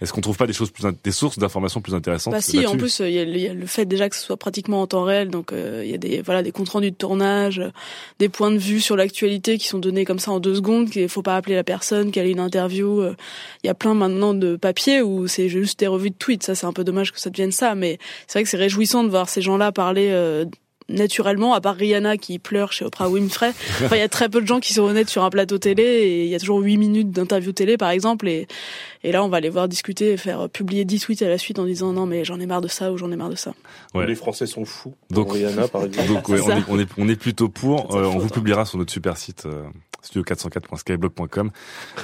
[0.00, 2.76] Est-ce qu'on trouve pas des choses plus, des sources d'informations plus intéressantes Bah si, en
[2.76, 4.36] plus, euh, il y, a le- il y a le fait déjà que ce soit
[4.36, 6.96] pratiquement en temps réel, donc euh, il y a des voilà des comptes rendus de
[6.96, 7.62] tournage,
[8.18, 11.08] des points de vue sur l'actualité qui sont donnés comme ça en deux secondes, qu'il
[11.08, 13.00] faut pas appeler la personne, qu'elle ait une interview.
[13.02, 13.14] euh,
[13.62, 16.42] Il y a plein maintenant de papiers où c'est juste des revues de tweets.
[16.42, 19.04] Ça, c'est un peu dommage que ça devienne ça, mais c'est vrai que c'est réjouissant
[19.04, 20.10] de voir ces gens-là parler.
[20.88, 24.40] Naturellement, à part Rihanna qui pleure chez Oprah Winfrey, enfin, il y a très peu
[24.40, 26.76] de gens qui sont honnêtes sur un plateau télé et il y a toujours huit
[26.76, 28.46] minutes d'interview télé par exemple et
[29.06, 31.58] et là, on va les voir discuter et faire publier 10 tweets à la suite
[31.58, 33.52] en disant non, mais j'en ai marre de ça ou j'en ai marre de ça.
[33.94, 34.06] Ouais.
[34.06, 34.94] Les Français sont fous.
[35.10, 36.08] Donc- Donc Rihanna par exemple.
[36.08, 37.94] Donc ouais, C'est on, est, on, est, on est plutôt pour.
[37.94, 39.62] Euh, on vous publiera sur notre super site euh,
[40.02, 41.50] studio404.skyblog.com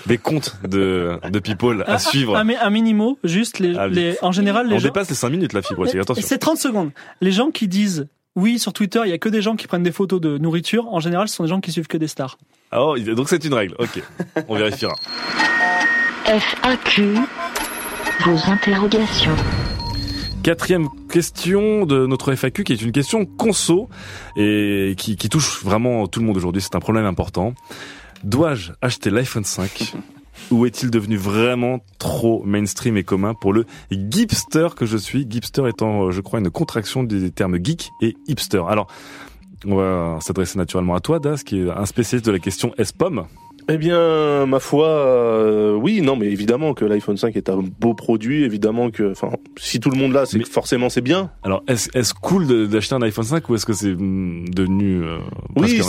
[0.06, 2.36] des comptes de, de people à Un- suivre.
[2.36, 4.88] Un, un, un minimo, juste les, Ah, les, en général, les on gens.
[4.88, 6.22] dépasse les 5 minutes la fibre, attention.
[6.26, 6.90] C'est 30 secondes.
[7.20, 9.82] Les gens qui disent oui sur Twitter, il y a que des gens qui prennent
[9.82, 10.86] des photos de nourriture.
[10.88, 12.38] En général, ce sont des gens qui suivent que des stars.
[12.70, 14.02] Ah, oh, donc c'est une règle, ok.
[14.48, 14.94] On vérifiera.
[16.26, 17.16] FAQ.
[18.24, 19.34] Vos interrogations.
[20.42, 23.88] Quatrième question de notre FAQ qui est une question conso
[24.36, 26.62] et qui, qui touche vraiment tout le monde aujourd'hui.
[26.62, 27.54] C'est un problème important.
[28.24, 29.94] Dois-je acheter l'iPhone 5
[30.50, 35.26] ou est-il devenu vraiment trop mainstream et commun pour le gipster que je suis?
[35.29, 38.62] Gipster étant, euh, je crois, une contraction des termes geek et hipster.
[38.68, 38.87] Alors,
[39.66, 43.26] on va s'adresser naturellement à toi, Das, qui est un spécialiste de la question S-Pomme.
[43.72, 47.94] Eh bien, ma foi, euh, oui, non, mais évidemment que l'iPhone 5 est un beau
[47.94, 51.30] produit, évidemment que, enfin, si tout le monde l'a, c'est que forcément c'est bien.
[51.44, 55.18] Alors, est-ce cool d'acheter un iPhone 5 ou est-ce que c'est hum, devenu euh,
[55.54, 55.80] Oui,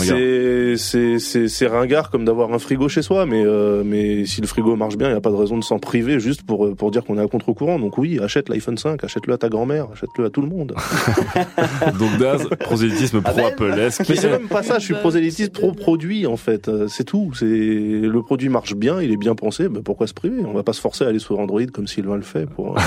[0.78, 4.76] c'est c'est ringard comme d'avoir un frigo chez soi, mais euh, mais si le frigo
[4.76, 7.04] marche bien, il y a pas de raison de s'en priver juste pour pour dire
[7.04, 7.80] qu'on est à contre-courant.
[7.80, 10.76] Donc oui, achète l'iPhone 5, achète-le à ta grand-mère, achète-le à tout le monde.
[12.00, 13.80] Donc Daz, prosélytisme Ah ben, pro-Apple.
[13.80, 17.06] Est-ce Mais c'est même pas ça, je suis prosélytiste pro produit en fait, Euh, c'est
[17.06, 17.32] tout.
[17.34, 20.44] C'est le produit marche bien, il est bien pensé, bah, pourquoi se priver?
[20.46, 22.46] On va pas se forcer à aller sur Android comme Sylvain le fait.
[22.46, 22.82] Pour, euh,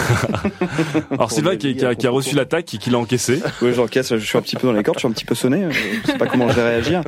[1.10, 3.40] Alors Sylvain qui, qui a, qui a reçu l'attaque et qui l'a encaissé.
[3.62, 5.34] Oui, j'encaisse, je suis un petit peu dans les cordes, je suis un petit peu
[5.34, 7.02] sonné, je sais pas comment je vais réagir.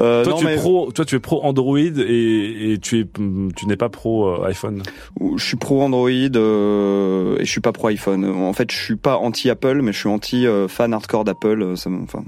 [0.00, 3.00] Euh, toi, non, tu mais es pro, toi tu es pro Android et, et tu
[3.00, 3.06] es
[3.56, 4.82] tu n'es pas pro euh, iPhone.
[5.36, 8.24] je suis pro Android euh, et je suis pas pro iPhone.
[8.24, 11.62] En fait, je suis pas anti Apple, mais je suis anti euh, fan hardcore d'Apple.
[11.62, 12.24] euh, Ça, enfin,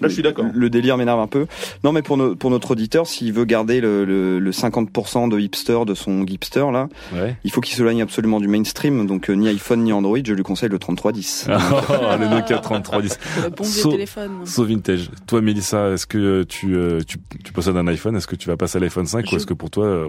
[0.00, 0.44] Là, je suis d'accord.
[0.52, 1.46] Le délire m'énerve un peu.
[1.84, 5.38] Non, mais pour, no- pour notre auditeur, s'il veut garder le, le, le 50% de
[5.40, 7.36] hipster de son hipster là, Ouais.
[7.44, 9.06] il faut qu'il s'éloigne absolument du mainstream.
[9.06, 11.46] Donc euh, ni iPhone ni Android, je lui conseille le 3310.
[11.88, 13.18] Oh, le Nokia 3310.
[13.44, 14.30] Le bon vieux So- téléphone.
[14.46, 15.10] So vintage.
[15.26, 18.16] Toi, Mélissa, est-ce que tu, euh, tu, tu possèdes un iPhone?
[18.16, 20.08] Est-ce que tu vas passer à l'iPhone 5 ou est-ce que pour toi, euh,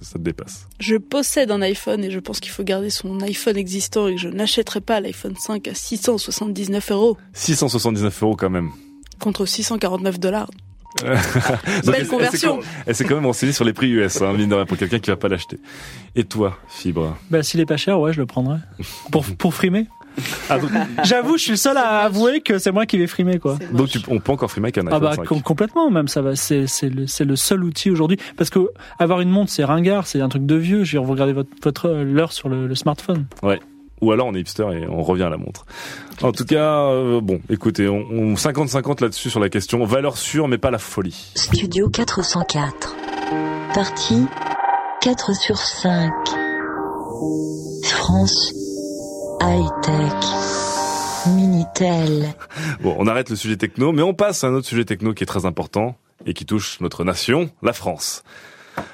[0.00, 0.66] ça te dépasse?
[0.80, 4.20] Je possède un iPhone et je pense qu'il faut garder son iPhone existant et que
[4.20, 8.70] je n'achèterai pas l'iPhone 5 à 679 euros 679 euros quand même.
[9.18, 10.50] Contre 649 dollars.
[11.02, 12.60] Belle elle conversion.
[12.86, 15.00] Elle s'est quand même renseignée sur les prix US, hein, mine de rien, pour quelqu'un
[15.00, 15.58] qui va pas l'acheter.
[16.14, 17.16] Et toi, Fibre?
[17.30, 18.58] Bah, s'il est pas cher, ouais, je le prendrais.
[19.10, 19.86] Pour, pour frimer.
[20.48, 20.70] ah, donc,
[21.02, 23.56] J'avoue, je suis le seul à avouer que c'est moi qui vais frimer, quoi.
[23.60, 25.24] C'est donc tu, on peut encore frimer avec un iPhone Ah bah 5.
[25.26, 28.60] com- complètement même ça va c'est c'est le c'est le seul outil aujourd'hui parce que
[29.00, 31.32] avoir une montre c'est ringard c'est un truc de vieux je veux dire, vous regardez
[31.32, 33.26] votre votre euh, l'heure sur le, le smartphone
[34.00, 35.66] Ou alors on est hipster et on revient à la montre.
[36.22, 39.84] En tout cas, euh, bon, écoutez, on, on 50-50 là-dessus sur la question.
[39.84, 41.32] Valeur sûre, mais pas la folie.
[41.34, 42.96] Studio 404.
[43.74, 44.26] Partie
[45.00, 46.12] 4 sur 5.
[47.84, 48.52] France.
[49.40, 50.12] High-tech.
[51.34, 52.34] Minitel.
[52.82, 55.22] Bon, on arrête le sujet techno, mais on passe à un autre sujet techno qui
[55.22, 58.22] est très important et qui touche notre nation, la France.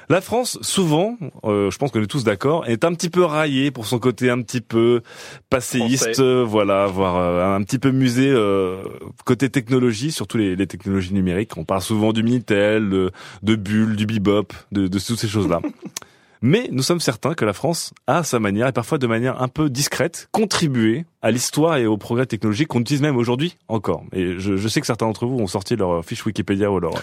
[0.09, 3.71] La France, souvent, euh, je pense qu'on est tous d'accord, est un petit peu raillée
[3.71, 5.01] pour son côté un petit peu
[5.49, 8.83] passéiste, euh, voilà, voire euh, un petit peu musée euh,
[9.23, 11.55] côté technologie, surtout les, les technologies numériques.
[11.57, 13.11] On parle souvent du Minitel, de,
[13.43, 15.61] de Bull, du Bebop, de, de toutes ces choses-là.
[16.43, 19.41] Mais nous sommes certains que la France a à sa manière, et parfois de manière
[19.41, 24.03] un peu discrète, contribué à l'histoire et au progrès technologique qu'on utilise même aujourd'hui encore.
[24.11, 26.93] Et je, je sais que certains d'entre vous ont sorti leur fiche Wikipédia ou leur,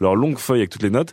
[0.00, 1.12] leur longue feuille avec toutes les notes.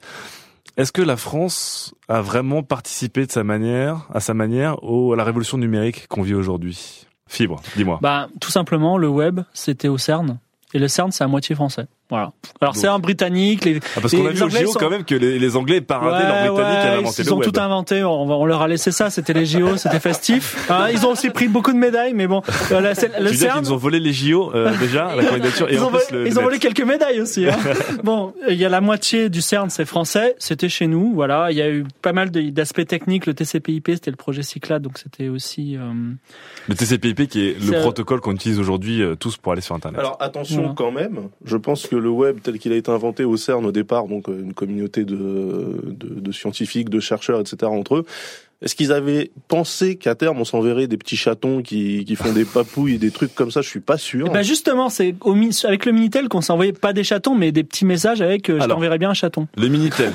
[0.75, 5.15] Est-ce que la France a vraiment participé de sa manière, à sa manière, au, à
[5.15, 7.05] la révolution numérique qu'on vit aujourd'hui?
[7.27, 7.99] Fibre, dis-moi.
[8.01, 10.39] bah tout simplement le web c'était au CERN.
[10.73, 14.13] Et le CERN c'est à moitié français voilà alors c'est un britannique les Ah, parce
[14.13, 16.43] qu'on a les vu au JO sont- quand même que les, les Anglais paradaient Ouais,
[16.45, 17.51] leurs Britanniques ouais, avaient inventé ils le ont web.
[17.51, 18.03] tout inventé.
[18.03, 19.09] On, leur a laissé ça.
[19.09, 20.69] C'était les JO, c'était festif.
[20.69, 23.29] Hein, ils ont aussi pris beaucoup de médailles, mais bon, euh, la- Tu le veux
[23.31, 23.59] dire CERN.
[23.61, 25.99] qu'ils nous ont volé les JO euh, déjà, la candidature, et Ils en ont, plus
[26.09, 26.61] volé, le, ils le ont volé net.
[26.61, 27.47] quelques médailles aussi.
[27.47, 27.57] Hein.
[28.03, 30.35] bon, il y a la moitié du CERN, c'est français.
[30.39, 31.51] C'était chez nous, voilà.
[31.51, 33.25] Il y a eu pas mal d'aspects techniques.
[33.25, 35.77] Le TCP/IP, c'était le projet Cyclade, donc c'était aussi.
[35.77, 35.81] euh,
[36.67, 39.99] Le TCP/IP qui est le protocole qu'on utilise aujourd'hui euh, tous pour aller sur Internet.
[39.99, 43.37] Alors attention quand même, je pense que le web tel qu'il a été inventé au
[43.37, 45.15] CERN au départ, donc euh, une communauté de,
[45.85, 47.65] de, de scientifiques, de chercheurs, etc.
[47.65, 48.05] entre eux,
[48.63, 52.45] est-ce qu'ils avaient pensé qu'à terme on s'enverrait des petits chatons qui, qui font des
[52.45, 53.61] papouilles et des trucs comme ça?
[53.61, 54.31] Je suis pas sûr.
[54.31, 55.15] Ben justement, c'est
[55.65, 58.67] avec le Minitel qu'on s'envoyait pas des chatons, mais des petits messages avec euh, je
[58.67, 59.49] t'enverrai bien un chaton.
[59.57, 60.13] Les Minitel.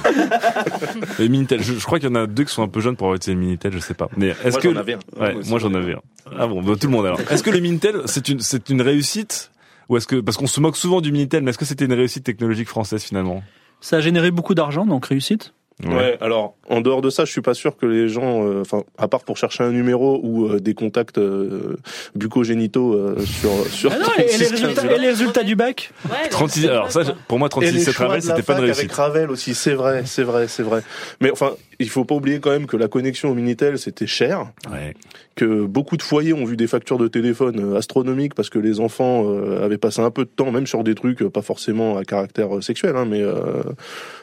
[1.19, 1.63] les Minitel.
[1.63, 3.17] Je, je crois qu'il y en a deux qui sont un peu jeunes pour avoir
[3.17, 4.09] été les Minitel, je sais pas.
[4.17, 5.21] Mais est-ce Moi, que j'en avais un.
[5.21, 6.01] Ouais, moi j'en avais un.
[6.39, 7.21] Ah bon, bah, tout le monde alors.
[7.31, 9.51] Est-ce que les Minitel c'est une c'est une réussite
[9.89, 11.93] ou est-ce que parce qu'on se moque souvent du Minitel, mais est-ce que c'était une
[11.93, 13.43] réussite technologique française finalement?
[13.81, 15.55] Ça a généré beaucoup d'argent, donc réussite.
[15.87, 16.19] Ouais.
[16.21, 19.07] alors en dehors de ça, je suis pas sûr que les gens, euh, enfin, à
[19.07, 21.77] part pour chercher un numéro ou euh, des contacts euh,
[22.17, 23.93] bucco-génitaux euh, sur sur.
[23.93, 25.93] Ah non, et, et les 36, résultats, 15, et les résultats du bac
[26.31, 28.55] 36 alors ça pour moi Et 36 les 7 choix Ravel de la c'était pas
[28.59, 28.79] une réussite.
[28.81, 30.83] Avec Ravel aussi, c'est vrai, c'est vrai, c'est vrai.
[31.21, 34.47] Mais enfin, il faut pas oublier quand même que la connexion au Minitel c'était cher,
[34.73, 34.95] Ouais.
[35.37, 38.81] que beaucoup de foyers ont vu des factures de téléphone euh, astronomiques parce que les
[38.81, 42.05] enfants euh, avaient passé un peu de temps, même sur des trucs pas forcément à
[42.05, 43.63] caractère sexuel, hein, mais euh,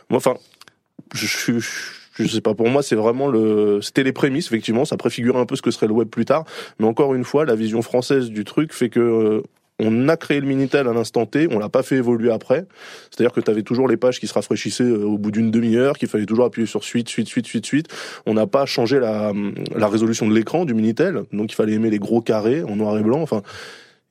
[0.10, 0.36] moi, enfin,
[1.14, 1.54] je suis.
[2.18, 5.46] Je sais pas, pour moi, c'est vraiment le, c'était les prémices, effectivement, ça préfigurait un
[5.46, 6.46] peu ce que serait le web plus tard,
[6.80, 9.42] mais encore une fois, la vision française du truc fait que, euh,
[9.80, 12.66] on a créé le Minitel à l'instant T, on l'a pas fait évoluer après.
[13.12, 15.98] C'est-à-dire que tu avais toujours les pages qui se rafraîchissaient euh, au bout d'une demi-heure,
[15.98, 17.88] qu'il fallait toujours appuyer sur suite, suite, suite, suite, suite.
[18.26, 19.34] On n'a pas changé la,
[19.76, 22.98] la résolution de l'écran du Minitel, donc il fallait aimer les gros carrés en noir
[22.98, 23.22] et blanc.
[23.22, 23.42] Enfin,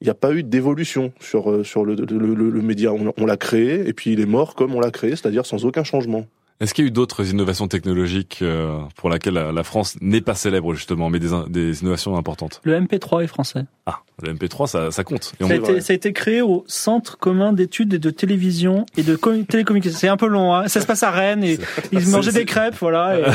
[0.02, 2.92] il n'y a pas eu d'évolution sur euh, sur le, le, le- le média.
[2.92, 5.64] On, on l'a créé et puis il est mort comme on l'a créé, c'est-à-dire sans
[5.64, 6.26] aucun changement.
[6.60, 10.34] Est-ce qu'il y a eu d'autres innovations technologiques euh, pour lesquelles la, France n'est pas
[10.36, 12.60] célèbre justement, mais des, des innovations importantes?
[12.62, 13.64] Le MP3 est français.
[13.86, 15.32] Ah, le MP3 ça, ça compte.
[15.40, 18.10] Et on- Ça a, été, ça a été créé au Centre commun d'études et de
[18.10, 19.98] télévision et de co- télécommunications.
[19.98, 20.54] C'est un peu long.
[20.54, 20.68] Hein.
[20.68, 21.58] Ça se passe à Rennes et
[21.92, 23.18] ils mangeaient des crêpes, voilà.
[23.18, 23.24] et-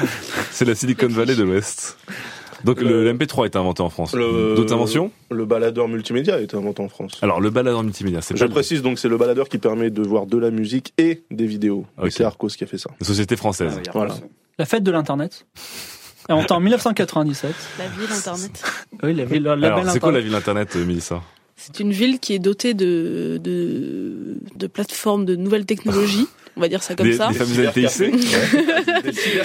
[0.50, 1.98] C'est la Silicon Valley de l'Ouest.
[2.64, 4.12] Donc Le- le, MP3 est inventé en France.
[4.12, 7.18] D'autres inventions Le baladeur multimédia a été inventé en France.
[7.22, 10.02] Alors le baladeur multimédia, c'est Je pas précise donc c'est le baladeur qui permet de
[10.02, 11.86] voir de la musique et des vidéos.
[12.10, 12.90] C'est Arcos qui a fait ça.
[13.00, 13.80] une société française.
[13.88, 14.14] Ah, Voilà.
[14.58, 15.46] La fête de l'Internet.
[16.28, 17.54] En 1997.
[17.78, 18.62] La ville internet.
[19.02, 21.22] Oui, la ville, la Alors c'est quoi la ville internet, euh, Mélissa
[21.56, 26.68] C'est une ville qui est dotée de, de, de plateformes de nouvelles technologies, on va
[26.68, 27.28] dire ça comme Des, ça.
[27.28, 28.34] des fameuses LTIC.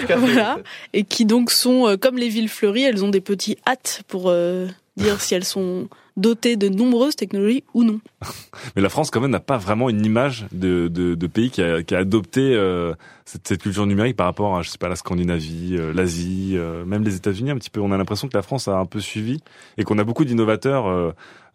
[0.18, 0.60] Voilà.
[0.94, 4.30] Et qui donc sont, euh, comme les villes fleuries, elles ont des petits hâtes pour
[4.30, 5.88] euh, dire si elles sont
[6.18, 8.00] dotées de nombreuses technologies ou non.
[8.76, 11.62] Mais la France, quand même, n'a pas vraiment une image de, de, de pays qui
[11.62, 12.94] a, qui a adopté euh,
[13.26, 16.86] cette, cette culture numérique par rapport à, je sais pas, la Scandinavie, euh, l'Asie, euh,
[16.86, 17.82] même les États-Unis un petit peu.
[17.82, 19.40] On a l'impression que la France a un peu suivi
[19.78, 21.14] et qu'on a beaucoup d'innovateurs.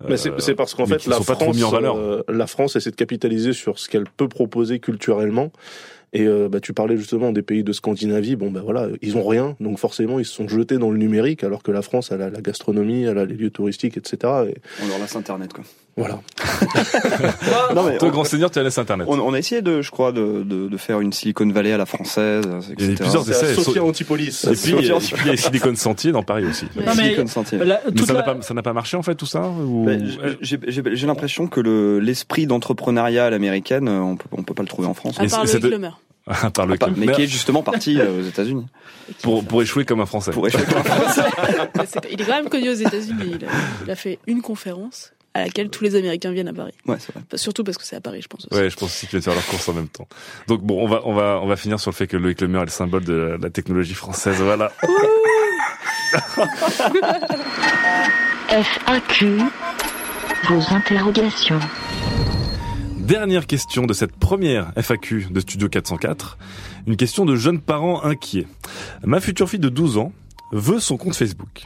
[0.08, 1.70] Mais c'est euh, c'est parce qu'en fait, qui la sont pas trop France, mis en
[1.70, 1.96] valeur.
[1.96, 5.52] euh, la France essaie de capitaliser sur ce qu'elle peut proposer culturellement.
[6.12, 8.34] Et euh, bah, tu parlais justement des pays de Scandinavie.
[8.34, 11.44] Bon, bah voilà, ils ont rien, donc forcément ils se sont jetés dans le numérique,
[11.44, 14.16] alors que la France, elle a la gastronomie, elle a les lieux touristiques, etc.
[14.48, 15.62] Et On leur laisse Internet, quoi.
[16.00, 16.20] Voilà.
[17.74, 19.06] Non, mais Toi, on, grand seigneur, tu as laissé Internet.
[19.08, 21.76] on, on a essayé de, je crois, de, de, de faire une Silicon Valley à
[21.78, 22.74] la française, etc.
[22.78, 23.54] Il y a plusieurs essais.
[23.54, 24.44] Sophia So- Antipolis.
[24.50, 26.66] Et puis, il y a- il y a Silicon Sentier dans Paris aussi.
[26.76, 27.58] Non, mais- Silicon Sentier.
[27.58, 28.18] La- Mais toute ça n'a
[28.54, 29.88] la- pas, marché en fait tout ça ou...
[30.40, 34.68] J'ai- l'impression que le- l'esprit d'entrepreneuriat à l'américaine, euh, on peut, on peut pas le
[34.68, 35.16] trouver en France.
[35.18, 35.90] À part le de- Glemer.
[36.54, 38.66] par le Ah, pas- mais qui est justement parti euh, aux États-Unis
[39.22, 40.30] pour, pour échouer comme un Français.
[40.32, 40.62] pour échouer.
[42.12, 43.32] Il est quand même connu aux États-Unis.
[43.32, 43.38] Il,
[43.84, 46.72] il a fait une conférence à laquelle tous les Américains viennent à Paris.
[46.86, 47.22] Ouais, c'est vrai.
[47.26, 48.60] Enfin, surtout parce que c'est à Paris, je pense aussi.
[48.60, 50.08] Ouais, je pense aussi qu'ils vont faire leurs courses en même temps.
[50.48, 52.62] Donc bon, on va on va on va finir sur le fait que Loïc Lemeur
[52.62, 54.40] est le symbole de la, la technologie française.
[54.40, 54.72] Voilà.
[58.50, 59.38] FAQ.
[60.48, 61.60] Vos interrogations.
[62.96, 66.38] Dernière question de cette première FAQ de Studio 404.
[66.86, 68.46] Une question de jeunes parents inquiets.
[69.04, 70.12] Ma future fille de 12 ans
[70.52, 71.64] veut son compte Facebook.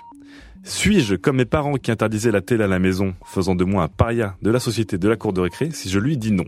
[0.65, 3.89] Suis-je comme mes parents qui interdisaient la télé à la maison, faisant de moi un
[3.89, 6.45] paria de la société de la cour de récré, si je lui dis non?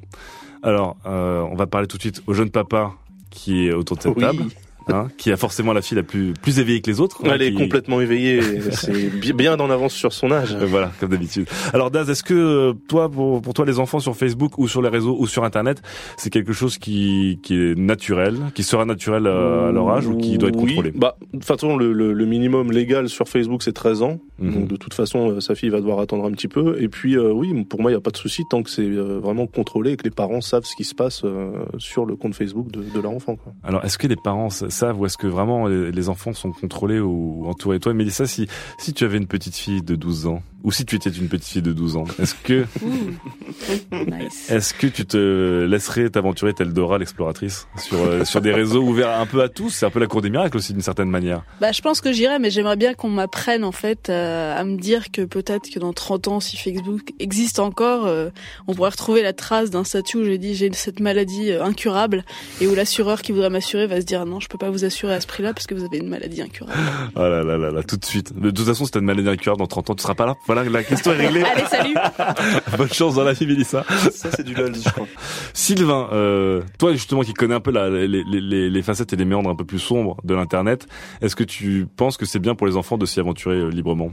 [0.63, 2.93] Alors, euh, on va parler tout de suite au jeune papa
[3.31, 4.23] qui est autour de cette Oui.
[4.23, 4.45] table,
[4.89, 7.21] hein, qui a forcément la fille la plus plus éveillée que les autres.
[7.25, 8.41] hein, Elle est qui- complètement éveillée.
[8.73, 10.55] C'est bi- bien en avance sur son âge.
[10.55, 11.47] Euh, Voilà, comme d'habitude.
[11.73, 14.83] Alors Daz, est-ce que euh, toi, pour, pour toi, les enfants sur Facebook ou sur
[14.83, 15.83] les réseaux ou sur Internet,
[16.17, 20.39] c'est quelque chose qui, qui est naturel, qui sera naturel à leur âge ou qui
[20.39, 20.67] doit être Oui.
[20.75, 20.93] contrôlé?
[20.95, 24.19] Bah, de toute façon, le, le- le minimum légal sur Facebook, c'est 13 ans.
[24.39, 24.53] Mhm.
[24.55, 26.81] Donc, de toute façon, euh, sa fille va devoir attendre un petit peu.
[26.81, 28.87] Et puis, euh, oui, pour moi, il n'y a pas de souci tant que c'est
[28.89, 32.35] vraiment contrôlé et que les parents savent ce qui se passe euh, sur le compte
[32.35, 33.37] Facebook de, de leur enfant.
[33.37, 33.53] Quoi.
[33.65, 37.45] Alors, est-ce que les parents savent ou est-ce que vraiment les, enfants sont contrôlés ou
[37.47, 38.47] entourés Toi, Mélissa, si,
[38.79, 41.49] si tu avais une petite fille de 12 ans, ou si tu étais une petite
[41.49, 42.67] fille de 12 ans, est-ce que,
[43.93, 44.51] nice.
[44.51, 49.17] est-ce que tu te laisserais t'aventurer telle Dora l'exploratrice sur, euh, sur des réseaux ouverts
[49.17, 49.71] un peu à tous?
[49.71, 51.45] C'est un peu la cour des miracles aussi d'une certaine manière.
[51.61, 54.77] Bah, je pense que j'irai, mais j'aimerais bien qu'on m'apprenne en fait euh, à me
[54.77, 58.31] dire que peut-être que dans 30 ans, si Facebook existe encore, euh,
[58.67, 62.25] on pourrait retrouver la trace d'un statut où j'ai dit j'ai cette maladie incurable
[62.61, 65.15] et où l'assureur qui voudrait m'assurer va se dire non, je peux pas vous assurer
[65.15, 66.79] à ce prix-là parce que vous avez une maladie incurable.
[67.17, 68.39] Ah là là là là, tout de suite.
[68.39, 70.35] De toute façon, si t'as une maladie incurable dans 30 ans, tu seras pas là.
[70.47, 71.43] Voilà, la question est réglée.
[71.55, 71.95] Allez, salut.
[72.79, 73.85] Bonne chance dans la vie, Mélissa.
[74.13, 75.07] Ça, c'est du lol, je crois.
[75.53, 79.17] Sylvain, euh, toi justement qui connais un peu la, les, les, les, les facettes et
[79.17, 80.87] les méandres un peu plus sombres de l'Internet,
[81.23, 84.13] est-ce que tu penses que c'est bien pour les enfants de s'y aventurer euh, librement?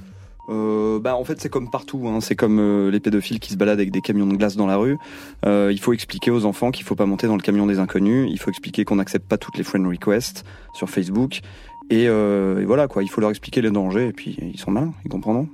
[0.49, 2.19] Euh, bah en fait c'est comme partout, hein.
[2.19, 4.75] c'est comme euh, les pédophiles qui se baladent avec des camions de glace dans la
[4.75, 4.97] rue.
[5.45, 8.27] Euh, il faut expliquer aux enfants qu'il faut pas monter dans le camion des inconnus.
[8.29, 11.39] Il faut expliquer qu'on n'accepte pas toutes les friend requests sur Facebook.
[11.89, 14.71] Et, euh, et voilà quoi, il faut leur expliquer les dangers et puis ils sont
[14.71, 15.47] malins, ils comprendront.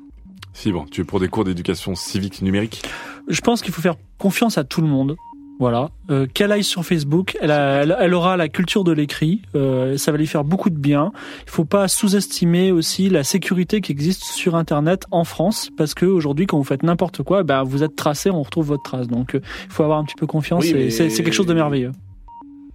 [0.54, 2.84] Si bon, tu es pour des cours d'éducation civique numérique?
[3.28, 5.16] Je pense qu'il faut faire confiance à tout le monde.
[5.60, 5.90] Voilà.
[6.10, 9.42] Euh, qu'elle aille sur Facebook, elle, a- elle, elle aura la culture de l'écrit.
[9.56, 11.12] euh, ça va lui faire beaucoup de bien.
[11.46, 16.06] Il faut pas sous-estimer aussi la sécurité qui existe sur Internet en France, parce que
[16.06, 19.08] aujourd'hui, quand vous faites n'importe quoi, ben vous êtes tracé, on retrouve votre trace.
[19.08, 20.64] Donc, euh, il faut avoir un petit peu confiance.
[20.64, 21.92] Oui, et c'est c'est quelque chose de merveilleux.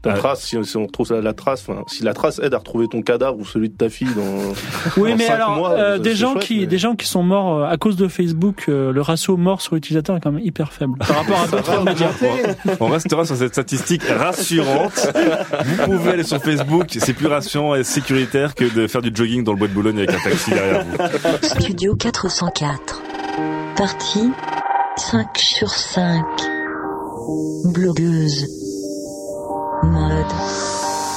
[0.05, 0.19] Ta Ah.
[0.19, 2.87] trace, si, si on retrouve la, la trace, enfin, si la trace aide à retrouver
[2.89, 4.53] ton cadavre ou celui de ta fille dans.
[4.97, 7.23] Oui, mais cinq alors mois, euh, des gens chouette, qui mais- des gens qui sont
[7.23, 10.45] morts euh, à cause de Facebook, euh, le ratio mort sur utilisateur est quand même
[10.45, 12.11] hyper faible par rapport à d'autres médias.
[12.81, 15.09] On restera sur cette statistique rassurante.
[15.65, 19.43] Vous pouvez aller sur Facebook, c'est plus rassurant et sécuritaire que de faire du jogging
[19.43, 20.97] dans le bois de Boulogne avec un taxi derrière vous.
[21.61, 23.03] Studio 404.
[23.77, 24.31] Partie
[24.97, 26.23] 5 sur 5.
[27.73, 28.47] Blogueuse.
[29.85, 30.27] Mode.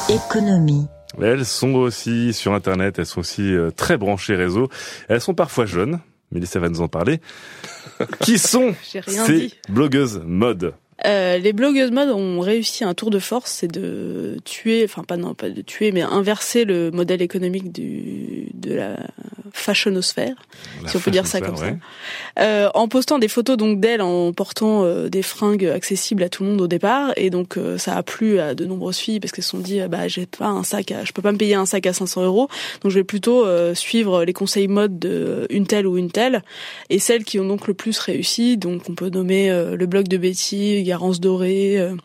[0.09, 0.87] Économie.
[1.21, 4.69] Elles sont aussi sur Internet, elles sont aussi euh, très branchées réseau.
[5.07, 5.99] Elles sont parfois jeunes,
[6.31, 7.21] Mélissa va nous en parler.
[8.19, 9.55] Qui sont ces dit.
[9.69, 10.73] blogueuses mode?
[11.05, 15.17] Euh, les blogueuses mode ont réussi un tour de force, c'est de tuer, enfin pas
[15.17, 18.97] non pas de tuer, mais inverser le modèle économique du de la
[19.53, 20.35] fashionosphère,
[20.83, 21.71] La si on peut dire ça comme ça,
[22.39, 26.43] euh, en postant des photos donc d'elle en portant euh, des fringues accessibles à tout
[26.43, 29.31] le monde au départ, et donc euh, ça a plu à de nombreuses filles parce
[29.31, 31.37] qu'elles se sont dit euh, bah j'ai pas un sac, à, je peux pas me
[31.37, 32.47] payer un sac à 500 euros,
[32.81, 36.43] donc je vais plutôt suivre les conseils mode de une telle ou une telle,
[36.89, 40.17] et celles qui ont donc le plus réussi, donc on peut nommer le blog de
[40.17, 41.77] Betty, Garance Doré.
[41.79, 41.95] euh,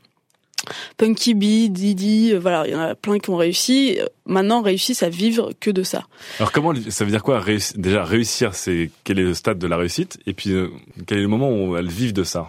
[0.96, 3.98] Punky Bee, Didi, euh, voilà, il y en a plein qui ont réussi.
[4.26, 6.04] Maintenant, réussissent à vivre que de ça.
[6.38, 9.66] Alors comment ça veut dire quoi réussir, Déjà réussir, c'est quel est le stade de
[9.66, 10.18] la réussite?
[10.26, 10.68] Et puis euh,
[11.06, 12.46] quel est le moment où elles vivent de ça?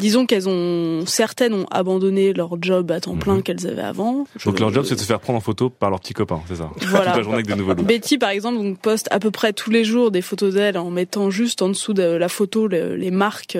[0.00, 3.42] Disons qu'elles ont, certaines ont abandonné leur job à temps plein Mhm.
[3.44, 4.26] qu'elles avaient avant.
[4.44, 6.56] Donc leur job c'est de se faire prendre en photo par leurs petits copains, c'est
[6.56, 6.70] ça?
[6.88, 7.10] Voilà.
[7.12, 7.74] Toute la journée avec des nouveaux.
[7.74, 10.90] Betty, par exemple, donc, poste à peu près tous les jours des photos d'elle en
[10.90, 13.56] mettant juste en dessous de la photo le- les marques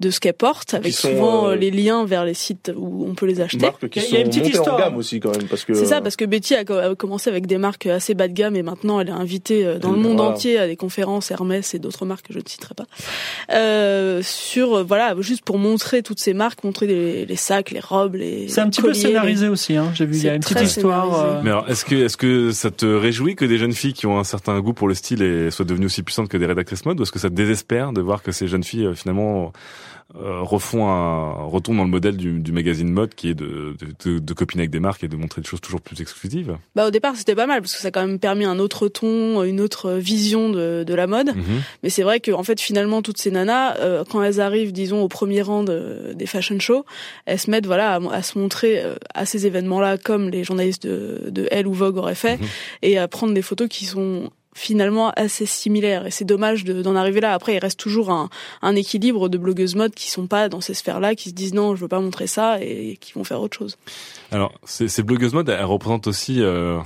[0.00, 3.04] de ce qu'elle porte, avec sont, souvent euh, euh, les liens vers les sites où
[3.08, 3.66] on peut les acheter.
[3.90, 4.78] Qui Il y a- sont il y a une petite montées en histoire.
[4.78, 7.28] gamme aussi quand même parce que C'est ça, parce que Betty a co- a commencé
[7.30, 9.98] avec des marques assez bas de gamme et maintenant elle est invitée euh, dans le
[9.98, 10.32] monde Voilà.
[10.32, 12.86] entier à des conférences Hermès et d'autres marques que je ne citerai pas.
[13.52, 18.14] Euh, sur voilà, juste pour montrer toutes ces marques, montrer les, les sacs, les robes,
[18.16, 19.76] les C'est un petit peu scénarisé aussi.
[19.76, 19.90] Hein.
[19.94, 21.20] J'ai vu, il y a une petite histoire.
[21.20, 24.06] euh, Mais alors, est-ce que, est-ce que ça te réjouit que des jeunes filles qui
[24.06, 26.84] ont un certain goût pour le style et soient devenues aussi puissantes que des rédactrices
[26.84, 29.52] mode, ou est-ce que ça te désespère de voir que ces jeunes filles euh, finalement
[30.16, 34.10] euh, refont un, retournent dans le modèle du, du magazine mode qui est de, de,
[34.12, 36.86] de, de copiner avec des marques et de montrer des choses toujours plus exclusives Bah
[36.86, 39.42] au départ c'était pas mal parce que ça a quand même permis un autre ton,
[39.44, 41.36] une autre vision de, de la mode.
[41.36, 41.44] Mhm.
[41.82, 45.02] Mais c'est vrai que en fait finalement toutes ces nanas, euh, quand elles arrivent disons
[45.02, 46.84] au premier rang de- des fashion shows,
[47.26, 50.86] elles se mettent voilà à, à se montrer euh, à ces événements-là comme les journalistes
[50.86, 52.46] de, de Elle ou Vogue auraient fait Mhm.
[52.82, 56.06] et à prendre des photos qui sont finalement assez similaires.
[56.06, 57.32] Et c'est dommage de- d'en arriver là.
[57.32, 58.28] Après il reste toujours un,
[58.76, 61.74] équilibre de blogueuses mode qui sont pas dans ces sphères là qui se disent non
[61.74, 63.76] je veux pas montrer ça et, qui vont faire autre chose.
[64.30, 66.78] Alors, ces, ces blogueuses mode, elles représentent aussi euh,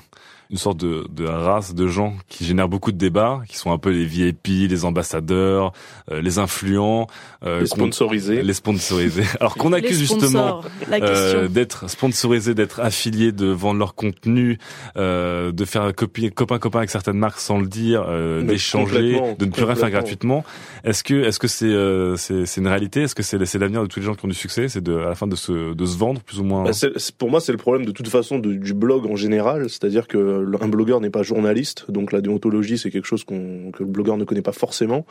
[0.52, 3.78] une sorte de, de race de gens qui génèrent beaucoup de débats, qui sont un
[3.78, 5.72] peu les VIP, les ambassadeurs,
[6.10, 7.06] euh, les influents,
[7.44, 8.42] euh, les sponsorisés.
[8.42, 9.24] les sponsorisés.
[9.40, 13.94] Alors qu'on accuse justement sponsors, la question euh, d'être sponsorisés, d'être affiliés, de vendre leur
[13.94, 14.58] contenu,
[14.96, 19.44] euh, de faire copi- copain copain avec certaines marques sans le dire, euh, d'échanger, de
[19.46, 20.44] ne plus rien faire gratuitement.
[20.84, 23.02] Est-ce que est-ce que c'est euh, c'est c'est une réalité?
[23.02, 24.68] Est-ce que c'est c'est l'avenir de tous les gens qui ont du succès?
[24.68, 26.64] C'est de à la fin de se de se vendre plus ou moins?
[26.64, 26.70] Bah,
[27.18, 30.41] pour moi, c'est le problème de toute façon de- du blog en général, c'est-à-dire que
[30.60, 34.16] un blogueur n'est pas journaliste, donc la déontologie c'est quelque chose qu'on, que le blogueur
[34.16, 35.06] ne connaît pas forcément,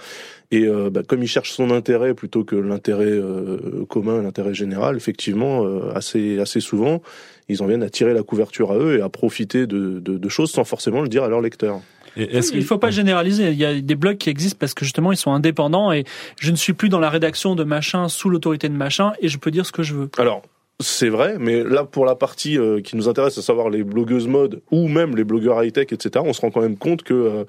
[0.51, 4.95] et euh, bah, comme il cherche son intérêt plutôt que l'intérêt euh, commun, l'intérêt général,
[4.95, 7.01] effectivement, euh, assez assez souvent,
[7.49, 10.29] ils en viennent à tirer la couverture à eux et à profiter de, de, de
[10.29, 11.81] choses sans forcément le dire à leurs lecteurs.
[12.17, 13.51] Et est-ce que Il faut pas généraliser?
[13.51, 16.03] Il y a des blogs qui existent parce que justement ils sont indépendants et
[16.39, 19.37] je ne suis plus dans la rédaction de machin sous l'autorité de machin et je
[19.37, 20.09] peux dire ce que je veux.
[20.17, 20.41] Alors,
[20.81, 24.27] c'est vrai, mais là, pour la partie euh, qui nous intéresse, à savoir les blogueuses
[24.27, 27.43] mode ou même les blogueurs high-tech, etc., on se rend quand même compte que euh,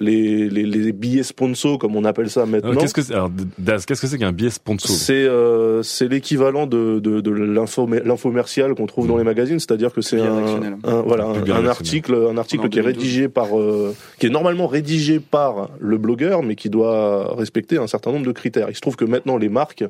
[0.00, 3.86] les, les, les billets sponsors, comme on appelle ça maintenant, qu'est-ce que c'est alors Daz,
[3.86, 8.74] qu'est-ce que c'est qu'un biais sponsor c'est euh, c'est l'équivalent de, de, de l'info l'infomercial
[8.74, 12.78] qu'on trouve dans les magazines, c'est-à-dire que c'est un, voilà un, article un article qui
[12.78, 13.02] est 2012.
[13.02, 17.86] rédigé par euh, qui est normalement rédigé par le blogueur, mais qui doit respecter un
[17.86, 18.68] certain nombre de critères.
[18.68, 19.84] Il se trouve que maintenant les marques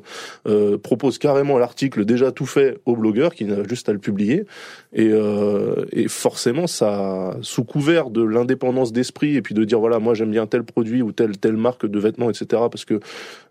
[0.47, 4.45] euh, proposent carrément l'article déjà tout fait au blogueur qui n'a juste à le publier.
[4.93, 9.96] Et, euh, et forcément ça sous couvert de l'indépendance d'esprit et puis de dire voilà
[9.99, 12.99] moi j'aime bien tel produit ou telle telle marque de vêtements etc parce que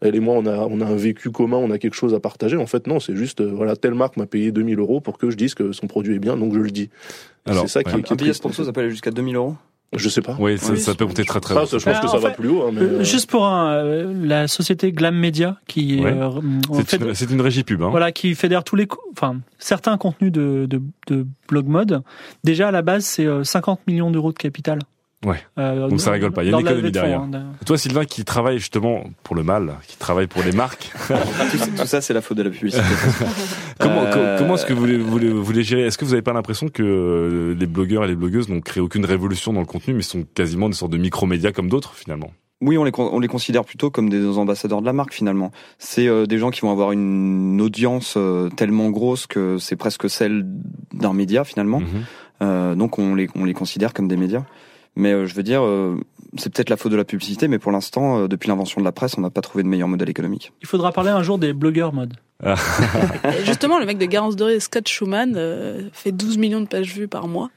[0.00, 2.20] elle et moi on a on a un vécu commun on a quelque chose à
[2.20, 5.18] partager en fait non c'est juste euh, voilà telle marque m'a payé 2000 euros pour
[5.18, 6.90] que je dise que son produit est bien donc je le dis
[7.44, 8.00] Alors, c'est ça qui, ouais.
[8.00, 9.54] est- qui Un est billet triste, en sponsor, ça peut aller jusqu'à 2000 euros?
[9.96, 11.64] je sais pas Oui, ça, Oui, ça peut monter très très haut.
[11.64, 13.72] ça, je pense que ça va plus haut hein, mais, Euh, euh, Juste pour un,
[13.76, 16.12] euh, la société Glam Media qui Ouais.
[16.12, 16.28] euh,
[16.68, 17.80] en C'est fait, une, c'est une régie pub.
[17.82, 17.90] Hein.
[17.90, 22.02] voilà qui fédère tous les enfin certains contenus de, de, de blog mode.
[22.42, 24.80] Déjà à la base c'est euh, 50 millions d'euros de capital.
[25.24, 25.38] Ouais.
[25.58, 27.20] Euh, Donc ça rigole pas, il y a une économie derrière.
[27.22, 27.30] hein.
[27.64, 31.66] Toi, Sylvain, qui travaille justement pour le mal, qui travaille pour les marques, tout, ça-
[31.78, 32.82] tout ça, c'est la faute de la publicité.
[33.78, 35.82] comment, Euh, co- comment est-ce que vous les, vous les, vous les gérez?
[35.86, 38.82] Est-ce que vous n'avez pas l'impression que euh, les blogueurs et les blogueuses n'ont créé
[38.82, 42.30] aucune révolution dans le contenu, mais sont quasiment des sortes de micro-médias comme d'autres finalement?
[42.62, 45.50] Oui, on les, con- on les considère plutôt comme des ambassadeurs de la marque finalement.
[45.78, 50.08] C'est euh, des gens qui vont avoir une audience euh, tellement grosse que c'est presque
[50.08, 50.46] celle
[50.94, 51.80] d'un média finalement.
[51.80, 51.86] Mhm.
[52.42, 54.42] Euh, donc on les, on les considère comme des médias.
[54.96, 56.00] Mais euh, je veux dire, euh,
[56.38, 58.92] c'est peut-être la faute de la publicité, mais pour l'instant, euh, depuis l'invention de la
[58.92, 60.52] presse, on n'a pas trouvé de meilleur modèle économique.
[60.62, 62.14] Il faudra parler un jour des blogueurs mode.
[62.44, 66.94] Et justement, le mec de Garance Doré, Scott Schumann, euh, fait 12 millions de pages
[66.94, 67.50] vues par mois.